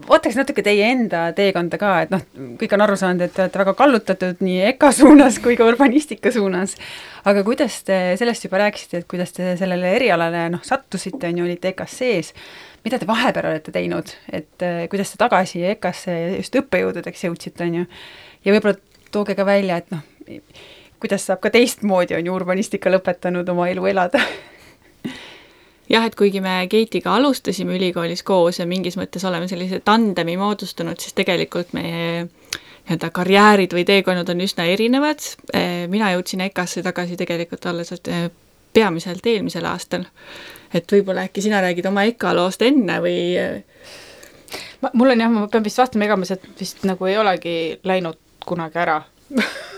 [0.08, 2.22] Vaataks natuke teie enda teekonda ka, et noh,
[2.62, 6.32] kõik on aru saanud, et te olete väga kallutatud nii EKA suunas kui ka urbanistika
[6.32, 6.78] suunas.
[7.26, 11.48] aga kuidas te sellest juba rääkisite, et kuidas te sellele erialale noh, sattusite, on ju,
[11.50, 12.34] olite EKA-s sees
[12.84, 17.82] mida te vahepeal olete teinud, et eh, kuidas te tagasi EKA-sse just õppejõududeks jõudsite, on
[17.82, 17.86] ju,
[18.46, 18.80] ja võib-olla
[19.12, 20.04] tooge ka välja, et noh,
[21.04, 24.24] kuidas saab ka teistmoodi, on ju, urbanistika lõpetanud oma elu elada
[25.90, 31.00] jah, et kuigi me Keitiga alustasime ülikoolis koos ja mingis mõttes oleme sellise tandemi moodustanud,
[31.00, 35.24] siis tegelikult meie nii-öelda karjäärid või teekonnad on üsna erinevad.
[35.90, 38.30] mina jõudsin EKA-sse tagasi tegelikult alles eh,
[38.74, 40.06] peamiselt eelmisel aastal.
[40.74, 43.20] et võib-olla äkki sina räägid oma EKA loost enne või
[44.82, 47.80] ma, mul on jah, ma pean vist vastama, ega ma sealt vist nagu ei olegi
[47.84, 49.02] läinud kunagi ära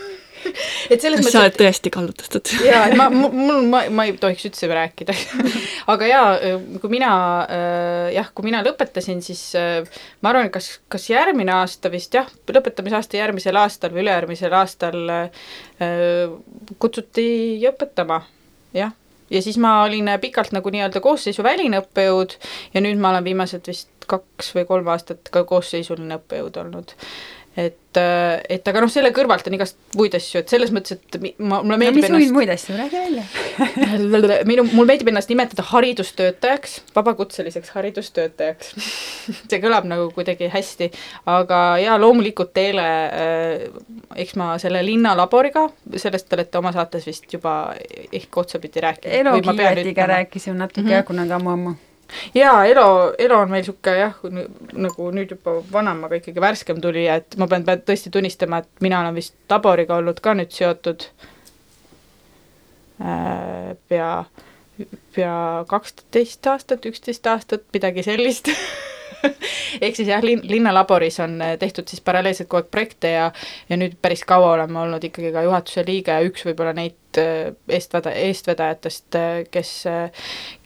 [0.92, 1.32] et selles mõttes.
[1.34, 2.52] sa oled tõesti kallutatud.
[2.66, 5.16] jaa, et ma, mul, ma, ma ei tohiks üldse rääkida
[5.92, 6.26] aga jaa,
[6.82, 7.12] kui mina
[7.44, 9.80] äh, jah, kui mina lõpetasin, siis äh,
[10.24, 15.50] ma arvan, kas, kas järgmine aasta vist jah, lõpetamisaasta järgmisel aastal või ülejärgmisel aastal äh,
[16.82, 17.26] kutsuti
[17.72, 18.22] õpetama,
[18.76, 18.94] jah
[19.30, 22.36] ja siis ma olin pikalt nagu nii-öelda koosseisuväline õppejõud
[22.74, 26.94] ja nüüd ma olen viimased vist kaks või kolm aastat ka koosseisuline õppejõud olnud
[27.56, 31.16] et, äh, et aga noh, selle kõrvalt on igast muid asju, et selles mõttes, et
[31.40, 32.34] ma, mulle meeldib no, ennast...
[32.36, 33.24] muid asju, räägi välja.
[34.50, 38.74] Minu, mul meeldib ennast nimetada haridustöötajaks, vabakutseliseks haridustöötajaks.
[39.48, 40.90] See kõlab nagu kuidagi hästi,
[41.32, 43.66] aga jaa, loomulikult teile äh,,
[44.20, 45.66] eks ma selle linnalaboriga,
[45.96, 47.56] sellest te olete oma saates vist juba
[48.12, 49.16] ehk otsapidi rääkinud.
[49.22, 50.98] Elo Kiietiga rääkisime natuke mm -hmm.
[51.00, 51.76] jah, kunagi ammu-ammu
[52.34, 54.16] jaa, Elo, Elo on meil niisugune jah,
[54.86, 58.84] nagu nüüd juba vanem, aga ikkagi värskem tulija, et ma pean, pean tõesti tunnistama, et
[58.84, 61.08] mina olen vist laboriga olnud ka nüüd seotud
[63.02, 64.10] äh, pea,
[65.16, 65.38] pea
[65.70, 68.52] kaksteist aastat, üksteist aastat, midagi sellist
[69.84, 73.30] ehk siis jah, linn, linnalaboris on eh, tehtud siis paralleelselt kogu aeg projekte ja
[73.70, 77.54] ja nüüd päris kaua oleme olnud ikkagi ka juhatuse liige ja üks võib-olla neid eh,
[77.78, 79.72] eestveda-, eestvedajatest, eh, kes,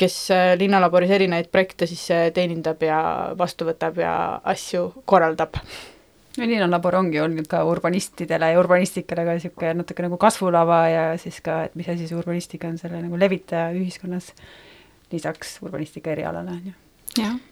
[0.01, 0.19] kes
[0.61, 3.01] linnalaboris erinevaid projekte siis teenindab ja
[3.39, 4.15] vastu võtab ja
[4.55, 5.59] asju korraldab.
[6.39, 11.41] No linnalabor ongi olnud ka urbanistidele ja urbanistikale ka niisugune natuke nagu kasvulava ja siis
[11.45, 14.31] ka, et mis asi see urbanistika on, selle nagu levitaja ühiskonnas,
[15.11, 16.77] lisaks urbanistika erialale, on ju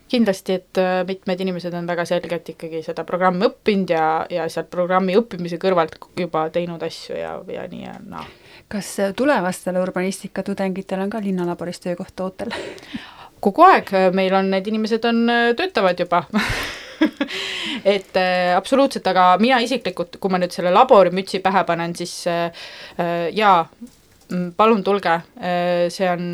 [0.09, 4.71] kindlasti, et äh, mitmed inimesed on väga selgelt ikkagi seda programmi õppinud ja, ja sealt
[4.73, 8.27] programmi õppimise kõrvalt juba teinud asju ja, ja nii ja naa no..
[8.73, 12.55] kas äh, tulevastele urbanistika tudengitele on ka linnalaboris töökoht ootel?
[13.45, 15.27] kogu aeg, äh, meil on need inimesed on,
[15.59, 16.25] töötavad juba
[17.95, 22.49] et äh, absoluutselt, aga mina isiklikult, kui ma nüüd selle laborimütsi pähe panen, siis äh,
[23.37, 23.61] jaa,
[24.57, 25.15] palun tulge
[25.89, 26.25] see on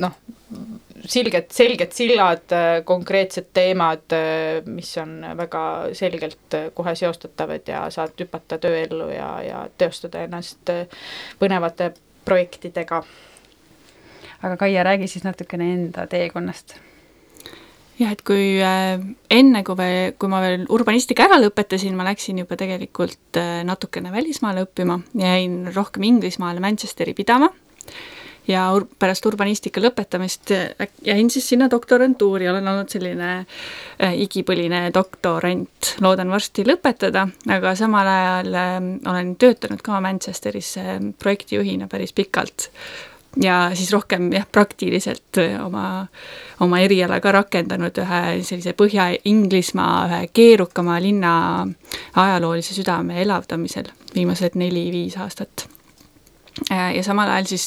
[0.00, 0.14] noh,
[1.08, 5.62] selged, selged sillad, äh, konkreetsed teemad, äh, mis on väga
[5.96, 10.72] selgelt äh, kohe seostatavad ja saad hüpata tööellu ja, ja teostada ennast
[11.40, 11.92] põnevate
[12.24, 13.02] projektidega.
[14.42, 16.76] aga Kaia, räägi siis natukene enda teekonnast
[18.00, 22.56] jah, et kui enne, kui veel, kui ma veel urbanistika ära lõpetasin, ma läksin juba
[22.56, 27.50] tegelikult natukene välismaale õppima, jäin rohkem Inglismaale Manchesteri pidama
[28.50, 30.52] ja ur-, pärast urbanistika lõpetamist
[31.06, 38.10] jäin siis sinna doktorantuuri, olen olnud selline äh, igipõline doktorant, loodan varsti lõpetada, aga samal
[38.10, 38.74] ajal äh,
[39.12, 42.70] olen töötanud ka Manchesteris äh, projektijuhina päris pikalt.
[43.38, 46.06] Ja siis rohkem jah, praktiliselt äh, oma,
[46.60, 51.34] oma eriala ka rakendanud ühe sellise Põhja-Inglismaa ühe keerukama linna
[52.18, 55.68] ajaloolise südame elavdamisel viimased neli-viis aastat
[56.68, 57.66] ja samal ajal siis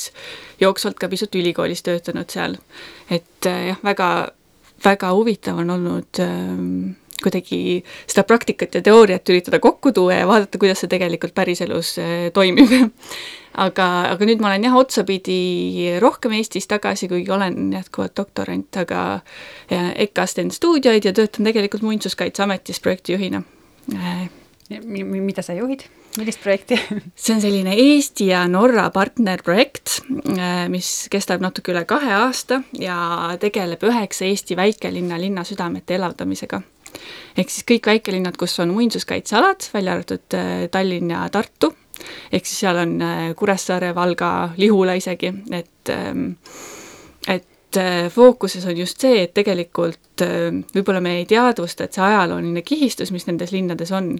[0.62, 2.58] jooksvalt ka pisut ülikoolis töötanud seal.
[3.10, 4.10] et äh, jah, väga,
[4.86, 10.60] väga huvitav on olnud ähm, kuidagi seda praktikat ja teooriat üritada kokku tuua ja vaadata,
[10.60, 12.72] kuidas see tegelikult päriselus äh, toimib
[13.66, 19.04] aga, aga nüüd ma olen jah, otsapidi rohkem Eestis tagasi, kuigi olen jätkuvalt doktorant, aga
[19.70, 23.44] EKA-s teen stuudioid ja töötan tegelikult Muinsuskaitseametis projektijuhina.
[24.70, 25.86] mida sa juhid?
[26.20, 26.78] Millist projekti
[27.16, 29.99] see on selline Eesti ja Norra partnerprojekt,
[30.36, 32.97] äh, mis kestab natuke üle kahe aasta ja
[33.41, 36.61] tegeleb üheksa Eesti väikelinna linnasüdamete elavdamisega.
[37.38, 41.74] ehk siis kõik väikelinnad, kus on muinsuskaitsealad, välja arvatud äh, Tallinn ja Tartu,
[42.32, 46.34] ehk siis seal on äh, Kuressaare, Valga, Lihula isegi, et ähm,
[47.74, 52.03] et äh, fookuses on just see, et tegelikult äh, võib-olla me ei teadvusta, et see
[52.05, 54.11] ajalooline kihistus, mis nendes linnades on,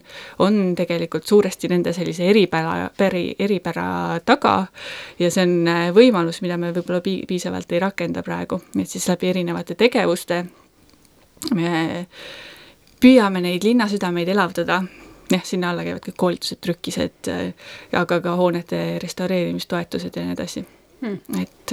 [0.42, 4.56] on tegelikult suuresti nende sellise eripära, peri, eripära taga.
[5.20, 9.08] Ja see on äh, võimalus, mida me võib-olla pi-, piisavalt ei rakenda praegu, et siis
[9.12, 10.44] läbi erinevate tegevuste
[11.54, 12.06] me
[13.04, 14.80] püüame neid linnasüdameid elavdada,
[15.30, 17.34] jah, sinna alla käivad kõik koolitused, trükised,
[18.00, 20.64] aga ka hoonete restaureerimistoetused ja nii edasi
[21.04, 21.20] Hmm.
[21.36, 21.72] et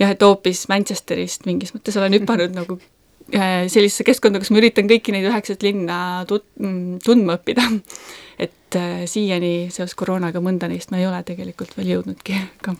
[0.00, 2.78] jah, et hoopis Manchesterist mingis mõttes olen hüpanud nagu
[3.34, 7.68] äh, sellisesse keskkonda, kus ma üritan kõiki neid üheksat linna tut-, mm, tundma õppida.
[8.46, 12.76] et äh, siiani seoses koroonaga mõnda neist ma ei ole tegelikult veel jõudnudki ka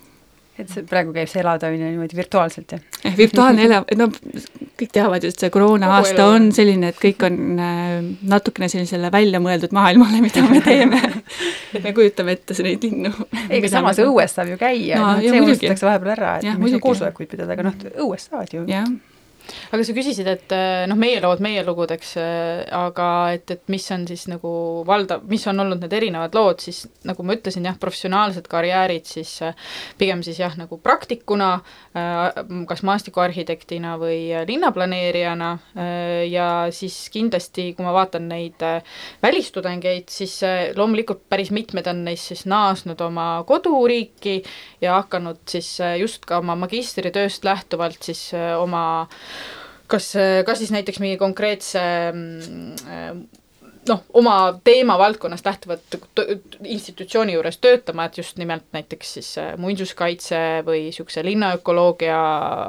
[0.59, 2.84] et see praegu käib see elavdamine niimoodi virtuaalselt, jah?
[3.04, 4.09] Eh, virtuaalne elav, no
[4.76, 6.36] kõik teavad ju, et see koroona Kogu aasta elu.
[6.36, 7.90] on selline, et kõik on äh,
[8.34, 11.00] natukene sellisele välja mõeldud maailmale, mida me teeme.
[11.76, 13.12] et me kujutame ette neid linnu.
[13.48, 16.32] ei, aga samas õues saab ju käia No, no, no, ja see unustatakse vahepeal ära,
[16.38, 17.76] et Jah, me ei saa koosolekuid pidada, aga noh,
[18.07, 18.64] õues saad ju.
[18.70, 18.88] jah,
[19.70, 22.16] aga sa küsisid, et eh, noh, meie lood meie lugudeks,
[22.76, 24.53] aga et, et mis on siis nagu
[24.86, 29.36] valdav, mis on olnud need erinevad lood, siis nagu ma ütlesin, jah, professionaalsed karjäärid siis
[29.47, 29.57] eh,
[29.99, 31.57] pigem siis jah, nagu praktikuna,
[32.68, 40.09] kas maastikuarhitektina või eh, linnaplaneerijana eh, ja siis kindlasti, kui ma vaatan neid eh, välistudengeid,
[40.12, 44.38] siis eh, loomulikult päris mitmed on neist siis naasnud oma koduriiki
[44.82, 49.07] ja hakanud siis eh, just ka oma magistritööst lähtuvalt siis eh, oma
[49.87, 50.12] kas,
[50.47, 51.82] kas siis näiteks mingi konkreetse
[52.12, 53.43] mm, äh,
[53.89, 55.80] noh, oma teemavaldkonnast lähtuvat
[56.64, 62.18] institutsiooni juures töötama, et just nimelt näiteks siis äh, muinsuskaitse või niisuguse linnaökoloogia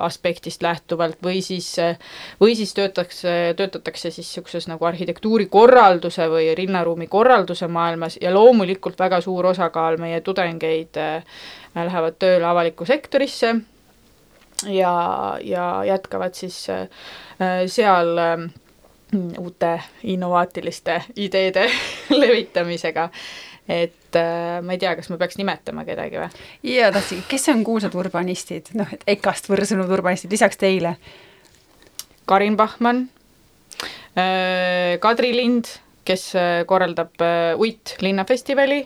[0.08, 1.74] aspektist lähtuvalt või siis,
[2.42, 9.22] või siis töötakse, töötatakse siis niisuguses nagu arhitektuurikorralduse või linnaruumi korralduse maailmas ja loomulikult väga
[9.22, 11.42] suur osakaal meie tudengeid äh,
[11.76, 13.56] lähevad tööle avalikku sektorisse
[14.66, 16.88] ja, ja jätkavad siis äh,
[17.68, 18.48] seal äh,
[19.38, 21.70] uute innovaatiliste ideede
[22.22, 23.10] levitamisega.
[23.70, 26.30] et äh, ma ei tea, kas ma peaks nimetama kedagi või?
[26.64, 30.98] ja tahtsin, kes on kuulsad urbanistid, noh, et EKA-st võrsunud urbanistid lisaks teile?
[32.28, 33.06] Karin Bachmann,
[35.00, 35.70] Kadri Lind,
[36.08, 38.86] kes äh, korraldab äh, Uit linnafestivali,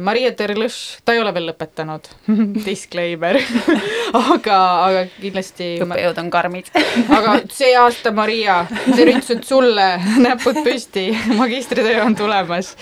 [0.00, 2.08] Maria Terlõš, ta ei ole veel lõpetanud
[2.68, 3.38] disclaimer
[4.34, 6.70] aga, aga kindlasti õppejõud on karmid
[7.18, 9.88] aga see aasta, Maria, tervitused sulle,
[10.24, 12.74] näpud püsti, magistritöö on tulemas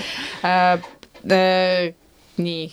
[0.46, 0.78] äh,.
[1.30, 1.94] Äh,
[2.42, 2.64] nii,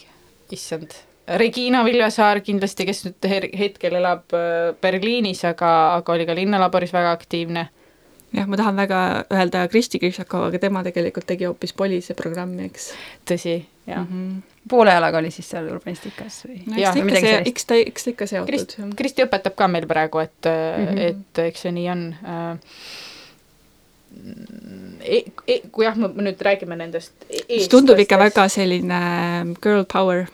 [0.52, 0.96] issand.
[1.38, 3.28] Regina Viljasaar kindlasti, kes nüüd
[3.60, 7.68] hetkel elab äh, Berliinis, aga, aga oli ka linnalaboris väga aktiivne.
[8.34, 9.00] Jah, ma tahan väga
[9.34, 12.92] öelda Kristi Krišakova, aga tema tegelikult tegi hoopis Polise programmi, eks
[13.30, 13.56] tõsi,
[13.90, 14.08] jah mm.
[14.14, 14.64] -hmm.
[14.70, 16.62] poole jalaga oli siis seal urbanistikas või?
[16.66, 18.78] no eks ta ikka see, eks ta, eks ta ikka seotud Krist.
[18.96, 20.88] Kristi õpetab ka meil praegu, et mm.
[20.88, 21.06] -hmm.
[21.10, 22.04] et eks see nii on
[25.00, 25.22] e,.
[25.48, 29.00] E, kui jah, me nüüd räägime nendest e see tundub ikka väga selline
[29.64, 30.26] girl power.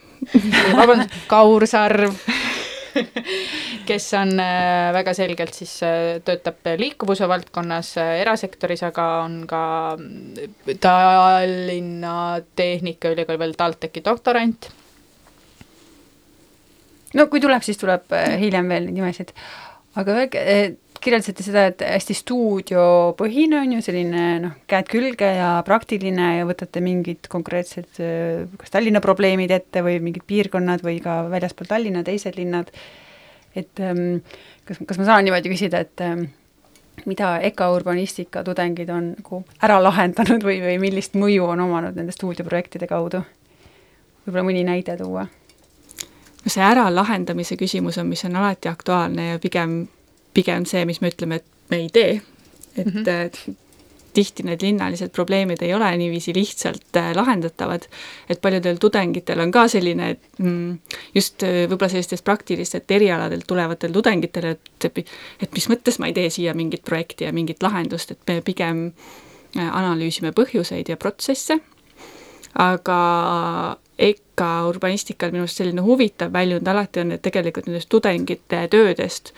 [0.76, 2.16] vabandust, Kaur Sarv
[3.90, 9.62] kes on äh, väga selgelt siis äh, töötab liikuvuse valdkonnas äh, erasektoris, aga on ka
[10.00, 12.16] mm, Tallinna
[12.56, 14.72] Tehnikaülikooli veel TalTechi doktorant.
[17.16, 19.36] no kui tuleb, siis tuleb hiljem veel nimesid.
[19.96, 20.48] aga öelge,
[21.06, 26.82] kirjeldasite seda, et hästi stuudiopõhine on ju selline noh, käed külge ja praktiline ja võtate
[26.84, 32.40] mingid konkreetsed eh, kas Tallinna probleemid ette või mingid piirkonnad või ka väljaspool Tallinna teised
[32.40, 32.72] linnad.
[33.56, 34.18] et ähm,
[34.66, 36.26] kas, kas ma saan niimoodi küsida, et ähm,
[37.06, 42.16] mida EKA urbanistika tudengid on nagu ära lahendanud või, või millist mõju on omanud nende
[42.16, 43.24] stuudioprojektide kaudu?
[44.26, 45.28] võib-olla mõni näide tuua?
[46.46, 49.86] no see äralahendamise küsimus on, mis on alati aktuaalne ja pigem,
[50.36, 52.22] pigem see, mis me ütleme, et me ei tee.
[52.78, 53.56] et mm -hmm.
[54.14, 57.88] tihti need linnalised probleemid ei ole niiviisi lihtsalt äh, lahendatavad,
[58.30, 60.78] et paljudel tudengitel on ka selline et, mm,
[61.16, 64.86] just äh, võib-olla sellistest praktilistelt erialadelt tulevatel tudengitel, et
[65.42, 68.92] et mis mõttes ma ei tee siia mingit projekti ja mingit lahendust, et me pigem
[69.56, 71.60] analüüsime põhjuseid ja protsesse
[72.56, 73.00] aga
[74.00, 79.32] EKA urbanistikal minu arust selline huvitav väljund alati on, et tegelikult nendest tudengite töödest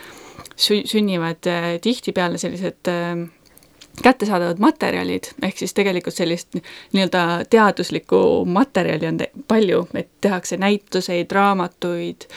[0.58, 3.28] sü-, sünnivad äh, tihtipeale sellised äh,
[4.03, 6.58] kättesaadavad materjalid, ehk siis tegelikult sellist
[6.93, 12.28] nii-öelda teaduslikku materjali on te- palju, et tehakse näituseid, raamatuid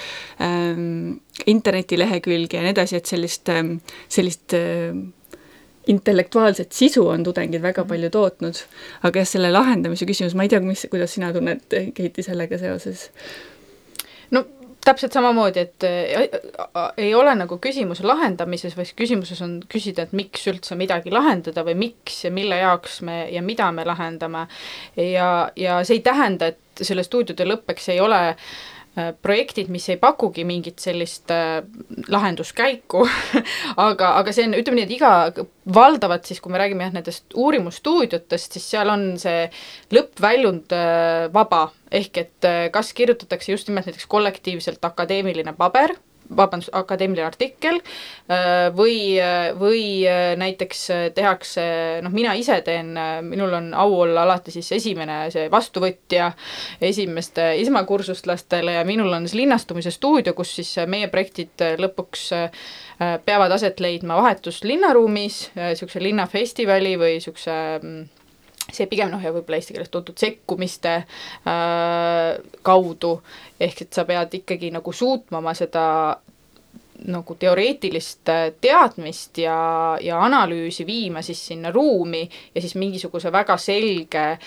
[0.40, 3.74] ähm,, internetilehekülgi ja nii edasi, et sellist ähm,,
[4.08, 5.10] sellist ähm,
[5.90, 8.64] intellektuaalset sisu on tudengid väga palju tootnud,
[9.02, 13.08] aga jah, selle lahendamise küsimus, ma ei tea, mis, kuidas sina tunned, Keiti, sellega seoses?
[14.84, 20.46] Täpselt samamoodi, et äh, ei ole nagu küsimuse lahendamises, vaid küsimuses on küsida, et miks
[20.50, 24.46] üldse midagi lahendada või miks ja mille jaoks me ja mida me lahendame.
[24.96, 28.36] ja, ja see ei tähenda, et selle stuudiotöö lõppeks ei ole äh,
[29.22, 31.60] projektid, mis ei pakugi mingit sellist äh,
[32.10, 33.04] lahenduskäiku
[33.88, 37.36] aga, aga see on, ütleme nii, et iga, valdavalt siis, kui me räägime jah, nendest
[37.38, 39.46] uurimusstuudiotest, siis seal on see
[39.94, 45.94] lõppväljund äh, vaba, ehk et äh, kas kirjutatakse just nimelt näiteks kollektiivselt akadeemiline paber,
[46.36, 49.16] vabandust, akadeemiline artikkel äh, või,
[49.58, 51.64] või äh, näiteks äh, tehakse,
[52.04, 52.92] noh, mina ise teen,
[53.26, 56.30] minul on au olla alati siis esimene see vastuvõtja
[56.90, 62.30] esimeste esmakursuslastele ja minul on see linnastumise stuudio, kus siis meie projektid lõpuks
[63.24, 68.19] peavad aset leidma vahetus linnaruumis, niisuguse linnafestivali või niisuguse mm,
[68.76, 73.14] see pigem noh, ja võib-olla eesti keeles tuntud sekkumiste äh, kaudu,
[73.60, 75.86] ehk et sa pead ikkagi nagu suutma oma seda
[77.08, 78.28] nagu teoreetilist
[78.60, 82.22] teadmist ja, ja analüüsi viima siis sinna ruumi
[82.54, 84.40] ja siis mingisuguse väga selge äh,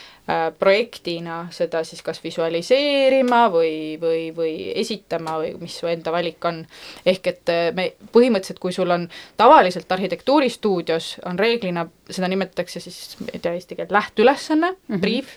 [0.60, 6.62] projektina seda siis kas visualiseerima või, või, või esitama või mis su enda valik on.
[7.06, 12.98] ehk et äh, me põhimõtteliselt, kui sul on tavaliselt arhitektuuristuudios on reeglina seda nimetatakse siis,
[13.20, 15.02] ma ei tea eesti keelt, lähteülesanne mm, -hmm.
[15.02, 15.36] brief,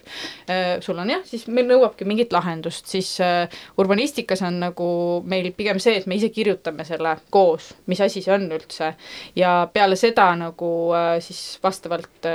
[0.50, 4.88] äh, sul on jah, siis meil nõuabki mingit lahendust, siis äh, urbanistikas on nagu
[5.24, 8.94] meil pigem see, et me ise kirjutame selle koos, mis asi see on üldse,
[9.36, 12.30] ja peale seda nagu äh, siis vastavalt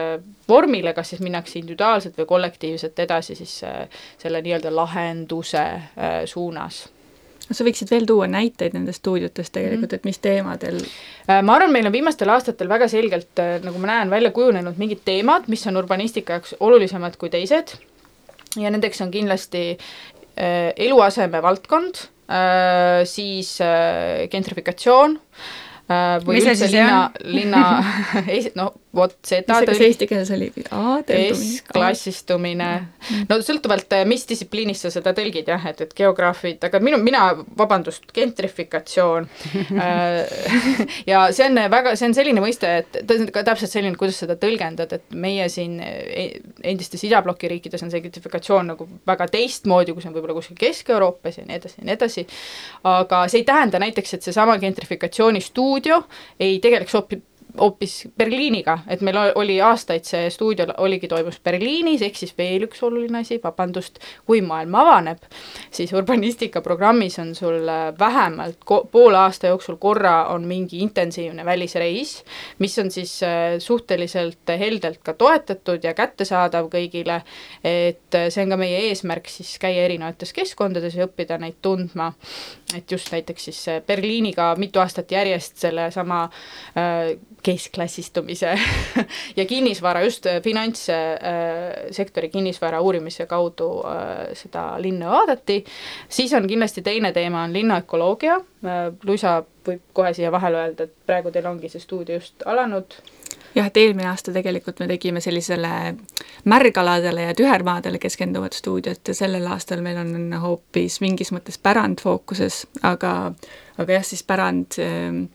[0.52, 3.62] vormile, kas siis minnakse individuaalselt või kollektiivselt edasi siis
[4.22, 5.68] selle nii-öelda lahenduse
[6.30, 6.84] suunas
[7.56, 10.02] sa võiksid veel tuua näiteid nendest stuudiotest tegelikult -hmm.
[10.02, 10.80] et mis teemadel?
[11.28, 14.78] Äh, ma arvan, meil on viimastel aastatel väga selgelt, äh, nagu ma näen, välja kujunenud
[14.78, 17.76] mingid teemad, mis on urbanistika jaoks olulisemad kui teised
[18.60, 21.96] ja nendeks on kindlasti äh, eluaseme valdkond
[22.30, 25.20] äh,, siis äh, gentrifikatsioon
[25.90, 27.84] äh, või Mis üldse linna, linna,
[28.60, 30.50] no vot seda mis tõlg- eesti keeles oli?
[30.68, 31.60] aadeldumine?
[31.62, 32.70] S-klassistumine,
[33.30, 37.24] no sõltuvalt, mis distsipliinist sa seda tõlgid jah, et, et geograafid, aga minu, mina,
[37.58, 39.30] vabandust, gentrifikatsioon
[39.86, 40.36] äh,
[41.12, 44.20] ja see on väga, see on selline mõiste, et ta on ka täpselt selline, kuidas
[44.24, 46.28] seda tõlgendad, et meie siin e-
[46.74, 51.40] endistes idabloki riikides on see gentrifikatsioon nagu väga teistmoodi, kui see on võib-olla kuskil Kesk-Euroopas
[51.40, 52.28] ja nii edasi ja nii edasi,
[52.92, 56.04] aga see ei tähenda näiteks, et seesama gentrifikatsiooni stuudio
[56.40, 57.24] ei tegeleks hoopis
[57.60, 62.82] hoopis Berliiniga, et meil oli aastaid see stuudio oligi, toimus Berliinis, ehk siis veel üks
[62.86, 65.24] oluline asi, vabandust, kui maailm avaneb,
[65.74, 71.46] siis urbanistika programmis on sul äh, vähemalt ko-, poole aasta jooksul korra on mingi intensiivne
[71.46, 72.18] välisreis,
[72.60, 77.22] mis on siis äh, suhteliselt heldelt ka toetatud ja kättesaadav kõigile,
[77.64, 82.12] et äh, see on ka meie eesmärk siis käia erinevates keskkondades ja õppida neid tundma,
[82.76, 86.28] et just näiteks siis Berliiniga mitu aastat järjest sellesama
[87.44, 88.60] keskklassistumise
[89.40, 95.64] ja kinnisvara, just äh, finantssektori kinnisvara uurimise kaudu äh, seda linna vaadati,
[96.10, 98.42] siis on kindlasti teine teema, on linnaökoloogia,
[99.04, 102.94] Luisa võib kohe siia vahele öelda, et praegu teil ongi see stuudio just alanud,
[103.56, 105.72] jah, et eelmine aasta tegelikult me tegime sellisele
[106.52, 112.64] märgaladele ja tühermaadele keskenduvat stuudiot ja sellel aastal meil on hoopis mingis mõttes pärand fookuses,
[112.88, 113.34] aga,
[113.78, 115.26] aga jah, siis pärand ähm,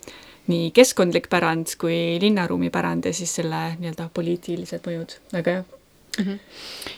[0.46, 5.64] nii keskkondlik pärand kui linnaruumi pärand ja siis selle nii-öelda poliitilised mõjud, väga jah.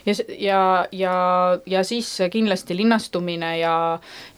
[0.07, 0.61] ja, s- ja,
[0.93, 1.15] ja,
[1.67, 3.73] ja siis kindlasti linnastumine ja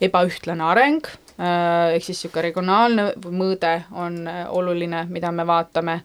[0.00, 1.04] ebaühtlane areng,
[1.40, 6.00] ehk siis niisugune regionaalne mõõde on äh, oluline, mida me vaatame.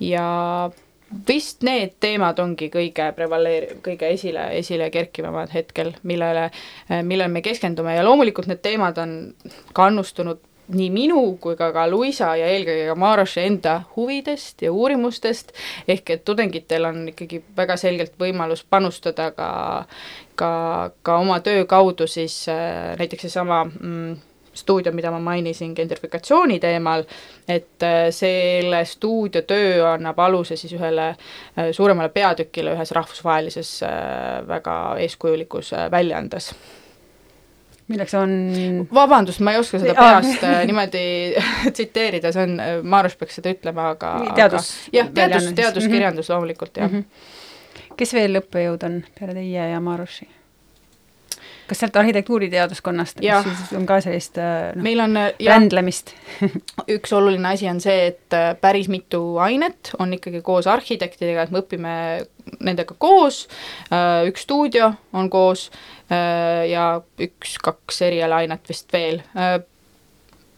[0.00, 0.70] Ja
[1.28, 6.50] vist need teemad ongi kõige prevaleeriv, kõige esile, esile kerkivamad hetkel, millele,
[7.02, 7.96] millele me keskendume.
[7.96, 9.16] Ja loomulikult need teemad on
[9.76, 10.38] kannustunud
[10.74, 15.52] nii minu kui ka ka Luisa ja eelkõige ka Maroši enda huvidest ja uurimustest,
[15.88, 19.50] ehk et tudengitel on ikkagi väga selgelt võimalus panustada ka,
[20.34, 20.50] ka,
[21.02, 24.18] ka oma töö kaudu siis äh, näiteks seesama mm,
[24.54, 27.04] stuudio, mida ma mainisin gentrifikatsiooni teemal,
[27.48, 33.92] et äh, selle stuudio töö annab aluse siis ühele äh, suuremale peatükile ühes rahvusvahelises äh,
[34.48, 36.54] väga eeskujulikus väljaandes.
[37.90, 38.32] Milleks on
[38.94, 41.04] vabandust, ma ei oska seda peast äh, niimoodi
[41.74, 45.58] tsiteerida, see on, Maarus peaks seda ütlema, aga Teadus- aga, jah, teadus, väljaanne siis.
[45.62, 47.04] teaduskirjandus loomulikult, jah Mhm.
[48.00, 50.28] kes veel õppejõud on peale teie ja Maroši?
[51.70, 56.12] Kas sealt arhitektuuriteaduskonnast, kus siis on ka sellist äh, noh, meil on äh, rändlemist?
[56.96, 61.54] Üks oluline asi on see, et äh, päris mitu ainet on ikkagi koos arhitektidega, et
[61.54, 61.94] me õpime
[62.66, 63.44] nendega koos,
[64.26, 65.68] üks stuudio on koos
[66.10, 66.86] ja
[67.22, 69.20] üks-kaks erialaainet vist veel.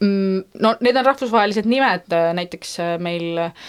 [0.01, 2.09] Mm, No need on rahvusvahelised nimed,
[2.39, 3.67] näiteks meil äh,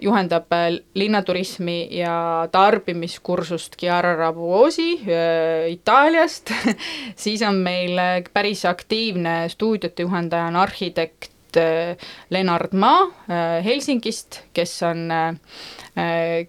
[0.00, 6.52] juhendab äh, linnaturismi ja tarbimiskursust Chiara Rabuosi äh, Itaaliast.
[7.16, 11.96] Siis on meil äh, päris aktiivne stuudiote juhendaja on arhitekt äh,
[12.30, 15.34] Lennart Maa äh, Helsingist, kes on äh,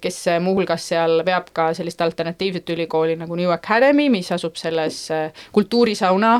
[0.01, 5.09] kes muuhulgas seal veab ka sellist alternatiivset ülikooli nagu New Academy, mis asub selles
[5.51, 6.31] kultuurisauna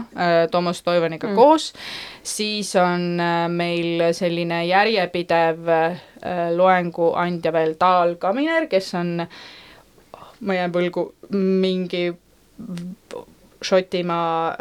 [0.52, 1.36] Toomas Toivaniga mm.
[1.36, 1.74] koos,
[2.24, 3.20] siis on
[3.52, 5.68] meil selline järjepidev
[6.56, 9.18] loenguandja veel Taal Kaminer, kes on,
[10.48, 12.06] ma jään võlgu, mingi
[13.64, 14.56] Šotimaa,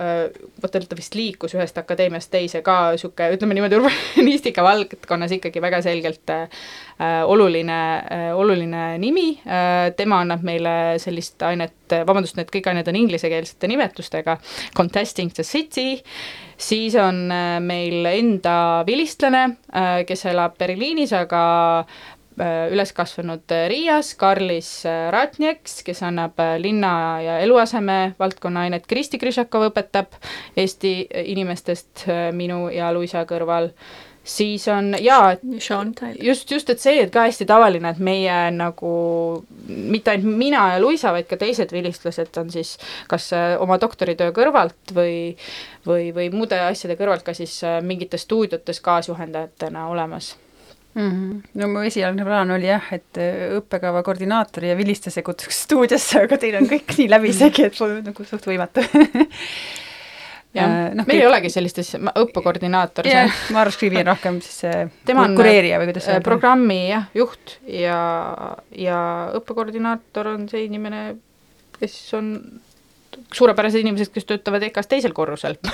[0.63, 5.83] vot ta vist liikus ühest akadeemiast teise ka niisugune, ütleme niimoodi, urbanistika valdkonnas ikkagi väga
[5.85, 6.63] selgelt äh,
[7.27, 9.29] oluline äh,, oluline nimi.
[9.47, 14.39] Äh,, tema annab meile sellist ainet, vabandust, need kõik ained on inglisekeelsete nimetustega,
[14.77, 15.99] Contesting the City,
[16.57, 17.27] siis on
[17.67, 18.55] meil enda
[18.89, 19.49] vilistlane
[20.07, 21.43] kes elab Berliinis, aga
[22.41, 28.87] üles kasvanud äh, Riias, Karlis äh, Ratnieks, kes annab äh, linna ja eluaseme valdkonna ainet,
[28.91, 30.17] Kristi Krišakov õpetab
[30.57, 30.95] Eesti
[31.35, 33.71] inimestest äh, minu ja Luisa kõrval,
[34.25, 35.35] siis on jaa,
[36.23, 38.93] just, just, et see, et ka hästi tavaline, et meie nagu
[39.67, 42.77] mitte ainult mina ja Luisa, vaid ka teised vilistlased on siis
[43.11, 45.35] kas äh, oma doktoritöö kõrvalt või
[45.87, 50.37] või, või muude asjade kõrvalt ka siis äh, mingites stuudiotes kaasjuhendajatena olemas
[50.95, 51.11] mm.
[51.11, 51.43] -hmm.
[51.61, 56.39] no mu esialgne plaan oli jah, et äh, õppekava koordinaatori ja vilistlase kutsuks stuudiosse, aga
[56.39, 58.85] teil on kõik nii läbisegi, et pole nagu suht võimatu
[60.53, 64.01] jah Äh, noh, meil ei kõik- olegi sellist asja, õppekoordinaator, see jah, ma arvan, Skrivi
[64.03, 66.27] on rohkem siis see Tema on, kureerija või kuidas äh, öelda.
[66.27, 68.01] programmi jah, juht ja,
[68.77, 68.99] ja
[69.39, 71.17] õppekoordinaator on see inimene,
[71.79, 72.35] kes on
[73.33, 75.57] suurepärased inimesed, kes töötavad EKA-s teisel korrusel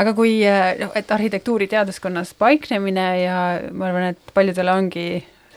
[0.00, 0.40] aga kui
[0.80, 3.38] noh, et arhitektuuriteaduskonnas paiknemine ja
[3.72, 5.06] ma arvan, et paljudele ongi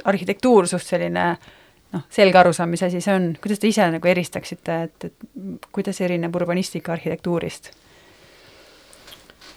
[0.10, 1.28] arhitektuur suht selline
[1.94, 6.02] noh, selge arusaam, mis asi see on, kuidas te ise nagu eristaksite, et, et kuidas
[6.04, 7.72] erineb urbanistika arhitektuurist?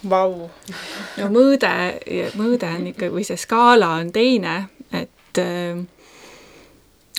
[0.07, 0.47] Vau.
[1.17, 1.73] no mõõde,
[2.39, 4.59] mõõde on ikka, või see skaala on teine,
[4.95, 5.41] et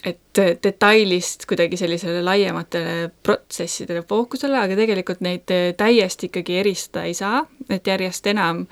[0.05, 7.41] et detailist kuidagi sellisele laiematele protsessidele fookusele, aga tegelikult neid täiesti ikkagi eristada ei saa,
[7.69, 8.65] et järjest enam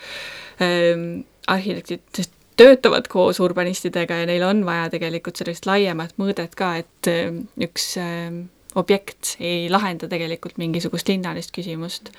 [0.61, 7.09] ähm, arhitektid töötavad koos urbanistidega ja neil on vaja tegelikult sellist laiemat mõõdet ka, et
[7.11, 8.45] ähm, üks ähm,
[8.79, 12.11] objekt ei lahenda tegelikult mingisugust linnalist küsimust.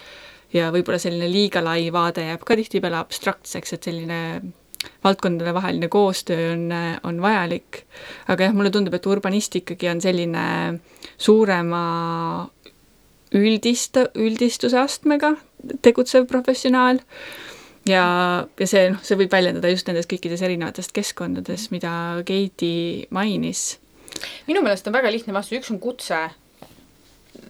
[0.54, 4.20] Ja võib-olla selline liiga lai vaade jääb ka tihtipeale abstraktseks, et selline
[5.04, 6.68] valdkondade vaheline koostöö on,
[7.02, 7.84] on vajalik.
[8.28, 10.46] aga jah, mulle tundub, et urbanist ikkagi on selline
[11.18, 11.82] suurema
[13.34, 15.34] üldist, üldistuse astmega
[15.82, 17.00] tegutsev professionaal
[17.88, 18.04] ja,
[18.60, 21.92] ja see, noh, see võib väljenduda just nendes kõikides erinevatest keskkondades, mida
[22.26, 23.78] Keiti mainis.
[24.46, 26.26] minu meelest on väga lihtne vastus, üks on kutse,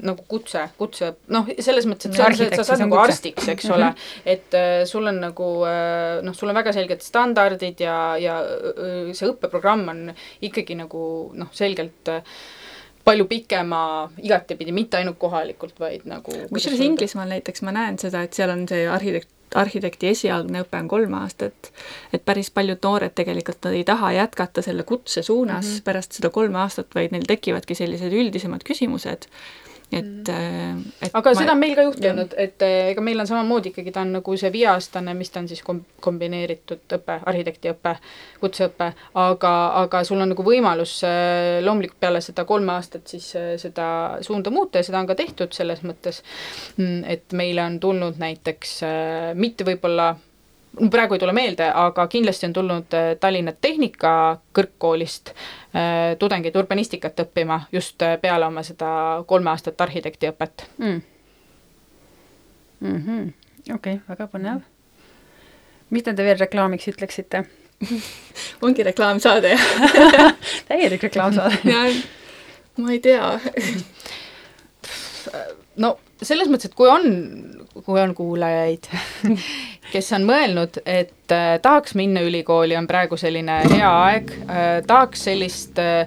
[0.05, 3.49] nagu kutse, kutse, noh, selles mõttes, et see on see, et sa saad nagu arstiks,
[3.55, 3.93] eks ole,
[4.29, 9.11] et äh, sul on nagu äh, noh, sul on väga selged standardid ja, ja äh,
[9.17, 10.05] see õppeprogramm on
[10.45, 11.03] ikkagi nagu
[11.37, 12.23] noh, selgelt äh,
[13.07, 13.81] palju pikema
[14.19, 18.65] igatepidi, mitte ainult kohalikult, vaid nagu kusjuures Inglismaal näiteks ma näen seda, et seal on
[18.69, 21.71] see arhitekt, arhitekti esialgne õpe on kolm aastat,
[22.15, 25.85] et päris paljud noored tegelikult nad ei taha jätkata selle kutse suunas mm -hmm.
[25.87, 29.31] pärast seda kolme aastat, vaid neil tekivadki sellised üldisemad küsimused,
[29.93, 30.93] et mm, -hmm.
[31.03, 33.93] et aga ma- seda on meil ka juhtunud, et eh, ega meil on samamoodi ikkagi,
[33.95, 37.95] ta on nagu see viieaastane, mis ta on siis kom-, kombineeritud õpe, arhitektiõpe,
[38.41, 43.31] kutseõpe, aga, aga sul on nagu võimalus eh, loomulikult peale seda kolme aastat siis
[43.63, 43.89] seda
[44.27, 46.23] suunda muuta ja seda on ka tehtud selles mõttes,
[46.77, 48.81] mm, et meile on tulnud näiteks
[49.35, 50.17] mitte võib-olla
[50.91, 57.61] praegu ei tule meelde, aga kindlasti on tulnud eh, Tallinna Tehnikakõrgkoolist eh, tudengeid urbanistikat õppima
[57.73, 58.89] just eh, peale oma seda
[59.27, 61.03] kolme aastat arhitektiõpet mm.
[62.81, 63.29] mm -hmm.
[63.75, 64.61] okei okay,, väga põnev.
[65.91, 67.45] mida te veel reklaamiks ütleksite?
[68.65, 69.59] ongi reklaamsaade
[70.69, 71.57] täielik reklaamsaade
[72.83, 73.41] ma ei tea,
[75.77, 77.05] no selles mõttes, et kui on,
[77.85, 78.89] kui on kuulajaid,
[79.93, 85.27] kes on mõelnud, et äh, tahaks minna ülikooli, on praegu selline hea aeg äh,, tahaks
[85.29, 86.07] sellist äh,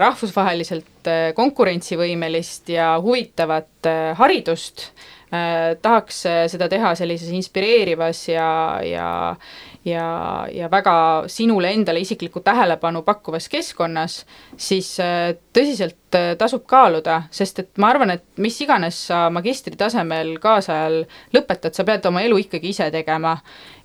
[0.00, 4.88] rahvusvaheliselt äh, konkurentsivõimelist ja huvitavat äh, haridust
[5.30, 8.50] äh,, tahaks äh, seda teha sellises inspireerivas ja,
[8.84, 9.10] ja
[9.84, 14.24] ja, ja väga sinule endale isiklikku tähelepanu pakkuvas keskkonnas,
[14.56, 20.36] siis äh, tõsiselt äh, tasub kaaluda, sest et ma arvan, et mis iganes sa magistritasemel
[20.42, 21.02] kaasajal
[21.36, 23.38] lõpetad, sa pead oma elu ikkagi ise tegema.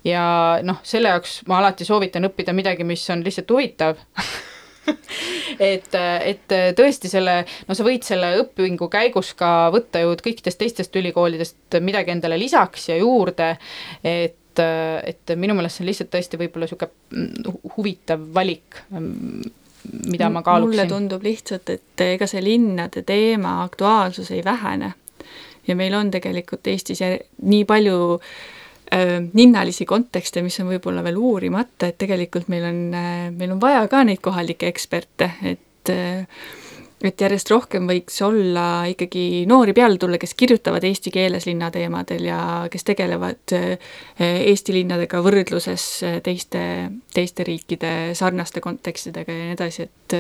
[0.06, 0.26] ja
[0.64, 3.98] noh, selle jaoks ma alati soovitan õppida midagi, mis on lihtsalt huvitav
[5.72, 10.96] et, et tõesti selle, no sa võid selle õpingu käigus ka võtta ju kõikidest teistest
[10.96, 13.56] ülikoolidest midagi endale lisaks ja juurde,
[14.04, 18.82] et et minu meelest see on lihtsalt tõesti võib-olla niisugune huvitav valik,
[20.10, 20.72] mida ma kaaluksin.
[20.72, 24.94] mulle tundub lihtsalt, et ega see linnade teema aktuaalsus ei vähene.
[25.68, 27.02] ja meil on tegelikult Eestis
[27.42, 28.20] nii palju
[29.34, 32.84] linnalisi kontekste, mis on võib-olla veel uurimata, et tegelikult meil on
[33.38, 36.28] meil on vaja ka neid kohalikke eksperte, et äh,
[37.04, 42.40] et järjest rohkem võiks olla ikkagi noori peale tulla, kes kirjutavad eesti keeles linnateemadel ja
[42.72, 43.76] kes tegelevad eh,
[44.16, 46.64] Eesti linnadega võrdluses eh, teiste,
[47.14, 50.20] teiste riikide sarnaste kontekstidega ja nii edasi, et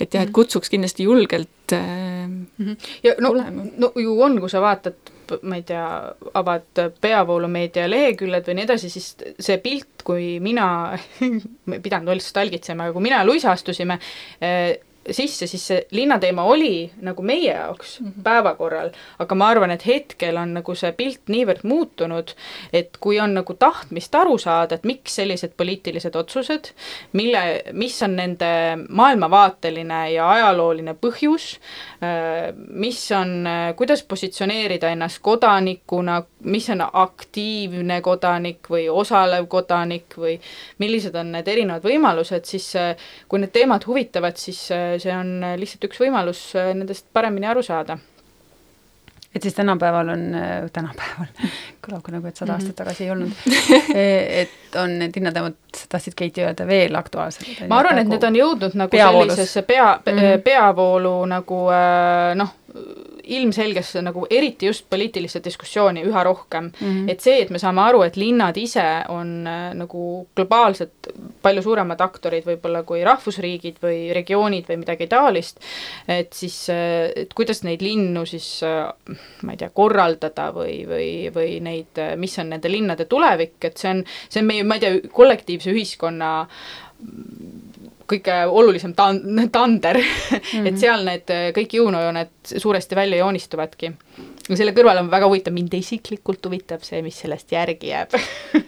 [0.00, 2.30] et jah, et kutsuks kindlasti julgelt äh,
[3.04, 3.66] ja no, tulema.
[3.78, 5.12] no ju on, kui sa vaatad,
[5.48, 5.84] ma ei tea,
[6.38, 10.66] avad peavoolumeedia leheküljed või nii edasi, siis see pilt, kui mina
[11.68, 14.00] ma ei pidanud üldse talgitsema, aga kui mina ja Luisa astusime
[14.40, 14.80] eh,
[15.10, 18.22] sisse, siis see linnateema oli nagu meie jaoks mm -hmm.
[18.22, 22.34] päevakorral, aga ma arvan, et hetkel on nagu see pilt niivõrd muutunud,
[22.72, 26.72] et kui on nagu tahtmist aru saada, et miks sellised poliitilised otsused,
[27.12, 28.52] mille, mis on nende
[28.88, 31.58] maailmavaateline ja ajalooline põhjus,
[32.68, 40.38] mis on, kuidas positsioneerida ennast kodanikuna, mis on aktiivne kodanik või osalev kodanik või
[40.78, 42.72] millised on need erinevad võimalused, siis
[43.28, 46.40] kui need teemad huvitavad, siis see on lihtsalt üks võimalus
[46.74, 47.98] nendest paremini aru saada
[49.34, 50.24] et siis tänapäeval on,
[50.72, 51.30] tänapäeval,
[51.84, 52.60] kõlab ka nagu, et sada Mhm.
[52.60, 53.32] aastat tagasi ei olnud,
[54.42, 55.56] et on need linnateemad,
[55.88, 57.64] tahtsid Keiti öelda, veel aktuaalsed?
[57.68, 59.36] ma arvan, et need on jõudnud nagu peavoolus.
[59.36, 60.18] sellisesse pea mm.
[60.18, 60.44] -hmm.
[60.44, 62.52] peavoolu nagu äh, noh,
[63.38, 66.88] ilmselgesse nagu eriti just poliitilisse diskussiooni üha rohkem mm.
[66.88, 67.10] -hmm.
[67.10, 71.10] et see, et me saame aru, et linnad ise on äh, nagu globaalselt
[71.42, 75.60] palju suuremad aktorid võib-olla kui rahvusriigid või regioonid või midagi taolist,
[76.08, 78.88] et siis, et kuidas neid linnu siis äh,
[79.42, 83.90] ma ei tea, korraldada või, või, või neid, mis on nende linnade tulevik, et see
[83.90, 86.32] on, see on meie, ma ei tea, kollektiivse ühiskonna
[88.12, 90.68] kõige olulisem tan-, tander mm, -hmm.
[90.68, 93.92] et seal need kõik jõunojooned suuresti välja joonistuvadki.
[94.48, 98.16] ja selle kõrval on väga huvitav, mind isiklikult huvitab see, mis sellest järgi jääb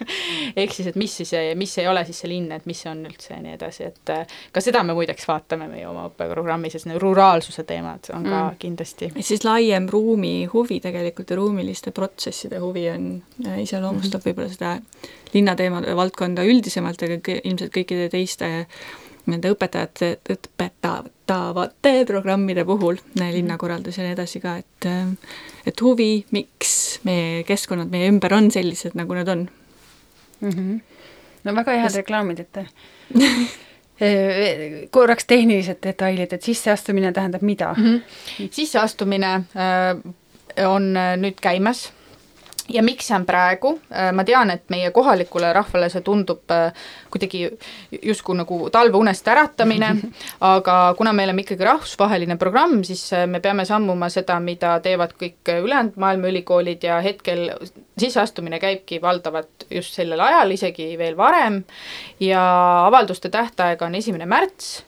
[0.60, 3.02] ehk siis, et mis siis, mis ei ole siis see linn, et mis see on
[3.06, 6.88] üldse ja nii edasi, et äh, ka seda me muideks vaatame meie oma õppeprogrammis, sest
[6.90, 8.58] need ruraalsuse teemad on ka mm.
[8.62, 13.10] kindlasti et siis laiem ruumi huvi tegelikult ja ruumiliste protsesside huvi on,
[13.58, 14.28] iseloomustab mm -hmm.
[14.28, 14.78] võib-olla seda
[15.34, 18.66] linnateemade valdkonda üldisemalt, aga ilmselt kõikide teiste
[19.26, 24.88] nende õpetajate, õpetatavate programmide puhul, linnakorraldus ja nii edasi ka, et
[25.66, 29.48] et huvi, miks meie keskkonnad meie ümber on sellised, nagu nad on.
[30.40, 30.50] mm.
[30.50, 30.80] -hmm.
[31.44, 32.58] no väga head reklaamid, et
[34.00, 37.82] Eh, korraks tehnilised detailid, et sisseastumine tähendab mida mm?
[37.82, 37.98] mm.
[37.98, 38.48] -hmm.
[38.50, 41.92] sisseastumine äh, on äh, nüüd käimas
[42.68, 43.74] ja miks see on praegu,
[44.16, 46.72] ma tean, et meie kohalikule rahvale see tundub äh,
[47.12, 47.42] kuidagi
[48.02, 49.90] justkui nagu talveunest äratamine,
[50.54, 55.12] aga kuna me oleme ikkagi rahvusvaheline programm, siis äh, me peame sammuma seda, mida teevad
[55.20, 57.50] kõik ülejäänud maailma ülikoolid ja hetkel
[58.00, 61.62] sisseastumine käibki valdavalt just sellel ajal, isegi veel varem,
[62.20, 62.42] ja
[62.86, 64.80] avalduste tähtaeg on esimene märts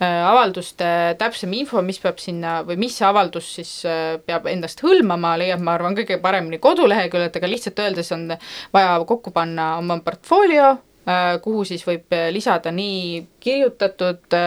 [0.00, 0.86] avalduste
[1.18, 3.70] täpsem info, mis peab sinna või mis avaldus siis
[4.26, 8.26] peab endast hõlmama, leiab, ma arvan, kõige paremini koduleheküljelt, aga lihtsalt öeldes on
[8.74, 10.74] vaja kokku panna oma portfoolio,
[11.44, 14.38] kuhu siis võib lisada nii kirjutatud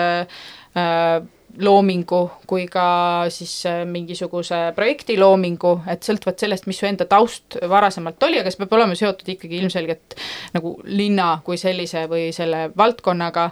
[1.63, 3.53] loomingu kui ka siis
[3.89, 8.75] mingisuguse projekti loomingu, et sõltuvalt sellest, mis su enda taust varasemalt oli, aga see peab
[8.77, 10.17] olema seotud ikkagi ilmselgelt
[10.55, 13.49] nagu linna kui sellise või selle valdkonnaga.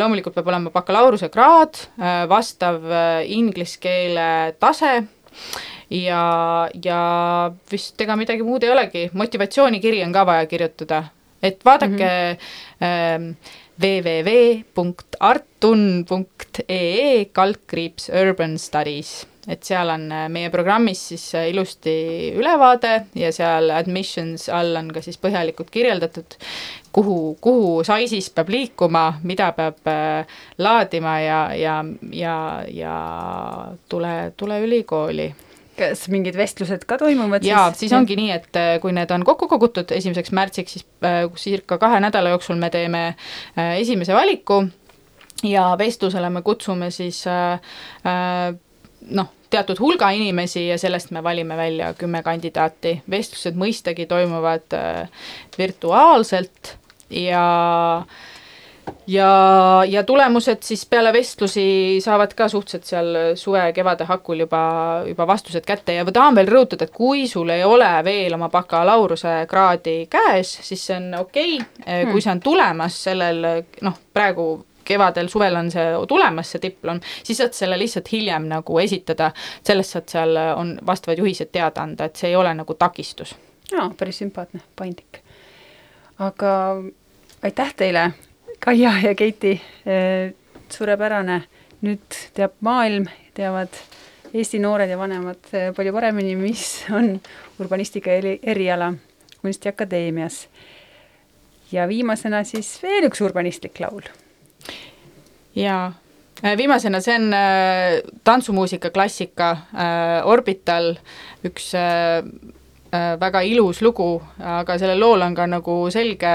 [0.00, 1.82] loomulikult peab olema bakalaureusekraad,
[2.30, 2.86] vastav
[3.26, 4.28] inglise keele
[4.60, 4.94] tase
[5.90, 6.24] ja,
[6.84, 7.00] ja
[7.70, 11.04] vist ega midagi muud ei olegi, motivatsioonikiri on ka vaja kirjutada,
[11.42, 12.36] et vaadake mm
[12.80, 13.34] -hmm.
[13.80, 15.24] www.artun.ee
[17.32, 21.94] kaldkriips urban studies, et seal on meie programmis siis ilusti
[22.36, 26.36] ülevaade ja seal admissions all on ka siis põhjalikult kirjeldatud,
[26.92, 30.26] kuhu, kuhu sai siis peab liikuma, mida peab äh,
[30.58, 32.96] laadima ja, ja, ja, ja
[33.88, 35.34] tule, tule ülikooli
[35.80, 39.48] kas mingid vestlused ka toimuvad jaa, siis ongi nii, et äh, kui need on kokku
[39.50, 44.62] kogutud esimeseks märtsiks, siis äh, circa kahe nädala jooksul me teeme äh, esimese valiku
[45.46, 47.22] ja vestlusele me kutsume siis
[48.04, 53.00] noh, teatud hulga inimesi ja sellest me valime välja kümme kandidaati.
[53.10, 54.76] vestlused mõistagi toimuvad
[55.58, 56.74] virtuaalselt
[57.10, 57.46] ja
[58.04, 58.28] äh,
[59.06, 64.62] ja, ja tulemused siis peale vestlusi saavad ka suhteliselt seal suve-kevade hakul juba,
[65.08, 69.96] juba vastused kätte ja tahan veel rõhutada, et kui sul ei ole veel oma bakalaureusekraadi
[70.10, 73.46] käes, siis see on okei okay., kui see on tulemas sellel
[73.82, 74.48] noh, praegu
[74.90, 79.30] kevadel-suvel on see tulemas, see diplom, siis saad selle lihtsalt hiljem nagu esitada,
[79.66, 83.36] sellest saad seal, on vastavad juhised teada anda, et see ei ole nagu takistus.
[83.70, 85.22] jaa, päris sümpaatne, paindlik.
[86.18, 86.50] aga
[87.42, 88.10] aitäh teile
[88.60, 89.54] Kaia ja Keiti,
[89.88, 90.34] eh,
[90.68, 91.38] suurepärane,
[91.80, 93.72] nüüd teab maailm, teavad
[94.36, 97.14] Eesti noored ja vanemad eh, palju paremini, mis on
[97.58, 98.92] urbanistika eri, eriala
[99.40, 100.42] Kunstiakadeemias.
[101.72, 104.04] ja viimasena siis veel üks urbanistlik laul.
[105.56, 105.94] jaa,
[106.42, 107.32] eh, viimasena, see on
[108.24, 109.56] tantsumuusika klassika
[110.28, 110.98] Orbital,
[111.48, 111.72] üks
[112.90, 116.32] väga ilus lugu, aga sellel lool on ka nagu selge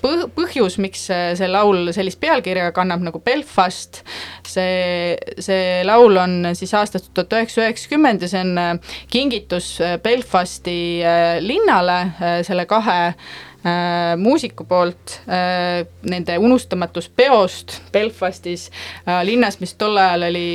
[0.00, 4.02] põh-, põhjus, miks see laul sellist pealkirja kannab nagu Belfast,
[4.48, 9.98] see, see laul on siis aastast tuhat üheksasada üheksakümmend ja see on äh, kingitus äh,
[10.02, 12.00] Belfasti äh, linnale
[12.46, 18.70] selle kahe äh, muusiku poolt äh, nende unustamatus peost Belfastis
[19.06, 20.46] äh,, linnas, mis tol ajal oli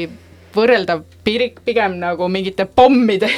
[0.56, 3.30] võrreldav pirik pigem nagu mingite pommide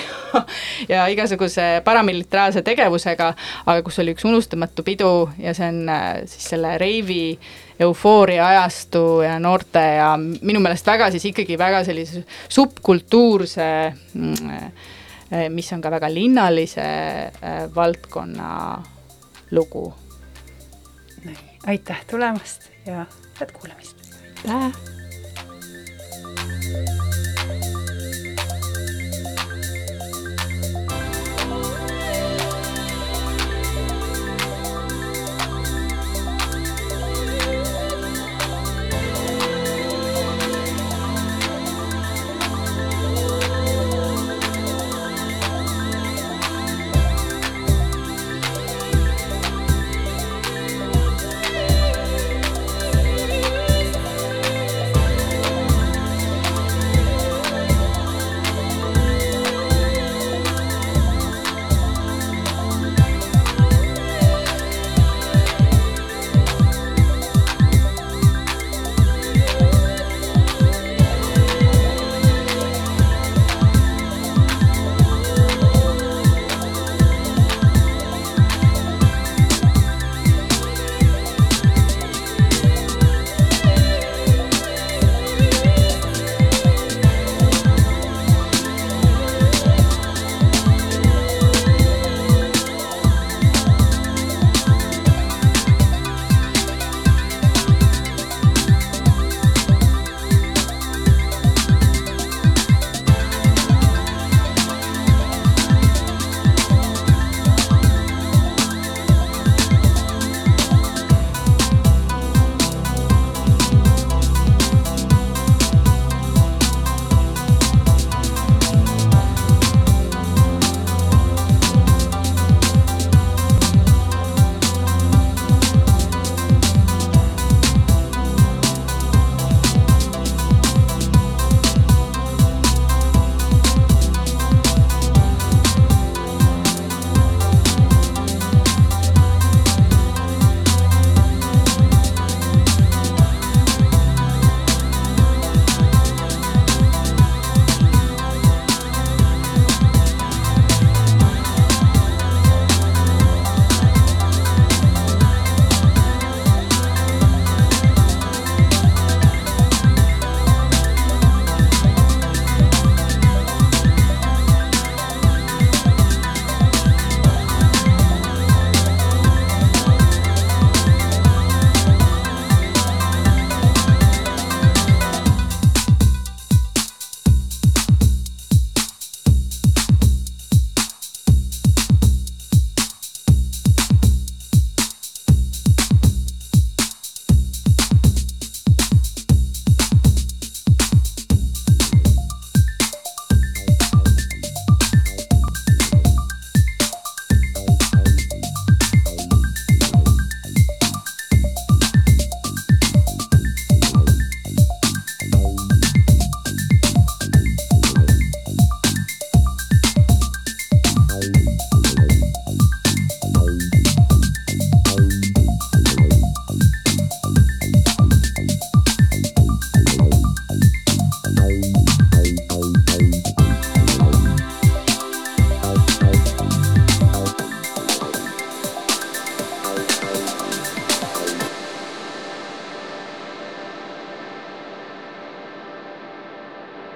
[0.91, 3.31] ja igasuguse paramilitaarse tegevusega,
[3.65, 5.11] aga kus oli üks unustamatu pidu
[5.41, 7.37] ja see on äh, siis selle reivi
[7.79, 13.69] eufooria ajastu ja noorte ja minu meelest väga siis ikkagi väga sellise subkultuurse,
[14.13, 14.51] mm,
[15.31, 18.83] äh, mis on ka väga linnalise äh, valdkonna
[19.51, 19.93] lugu.
[21.67, 23.05] aitäh tulemast ja
[23.39, 23.97] head kuulamist!
[24.47, 24.96] aitäh!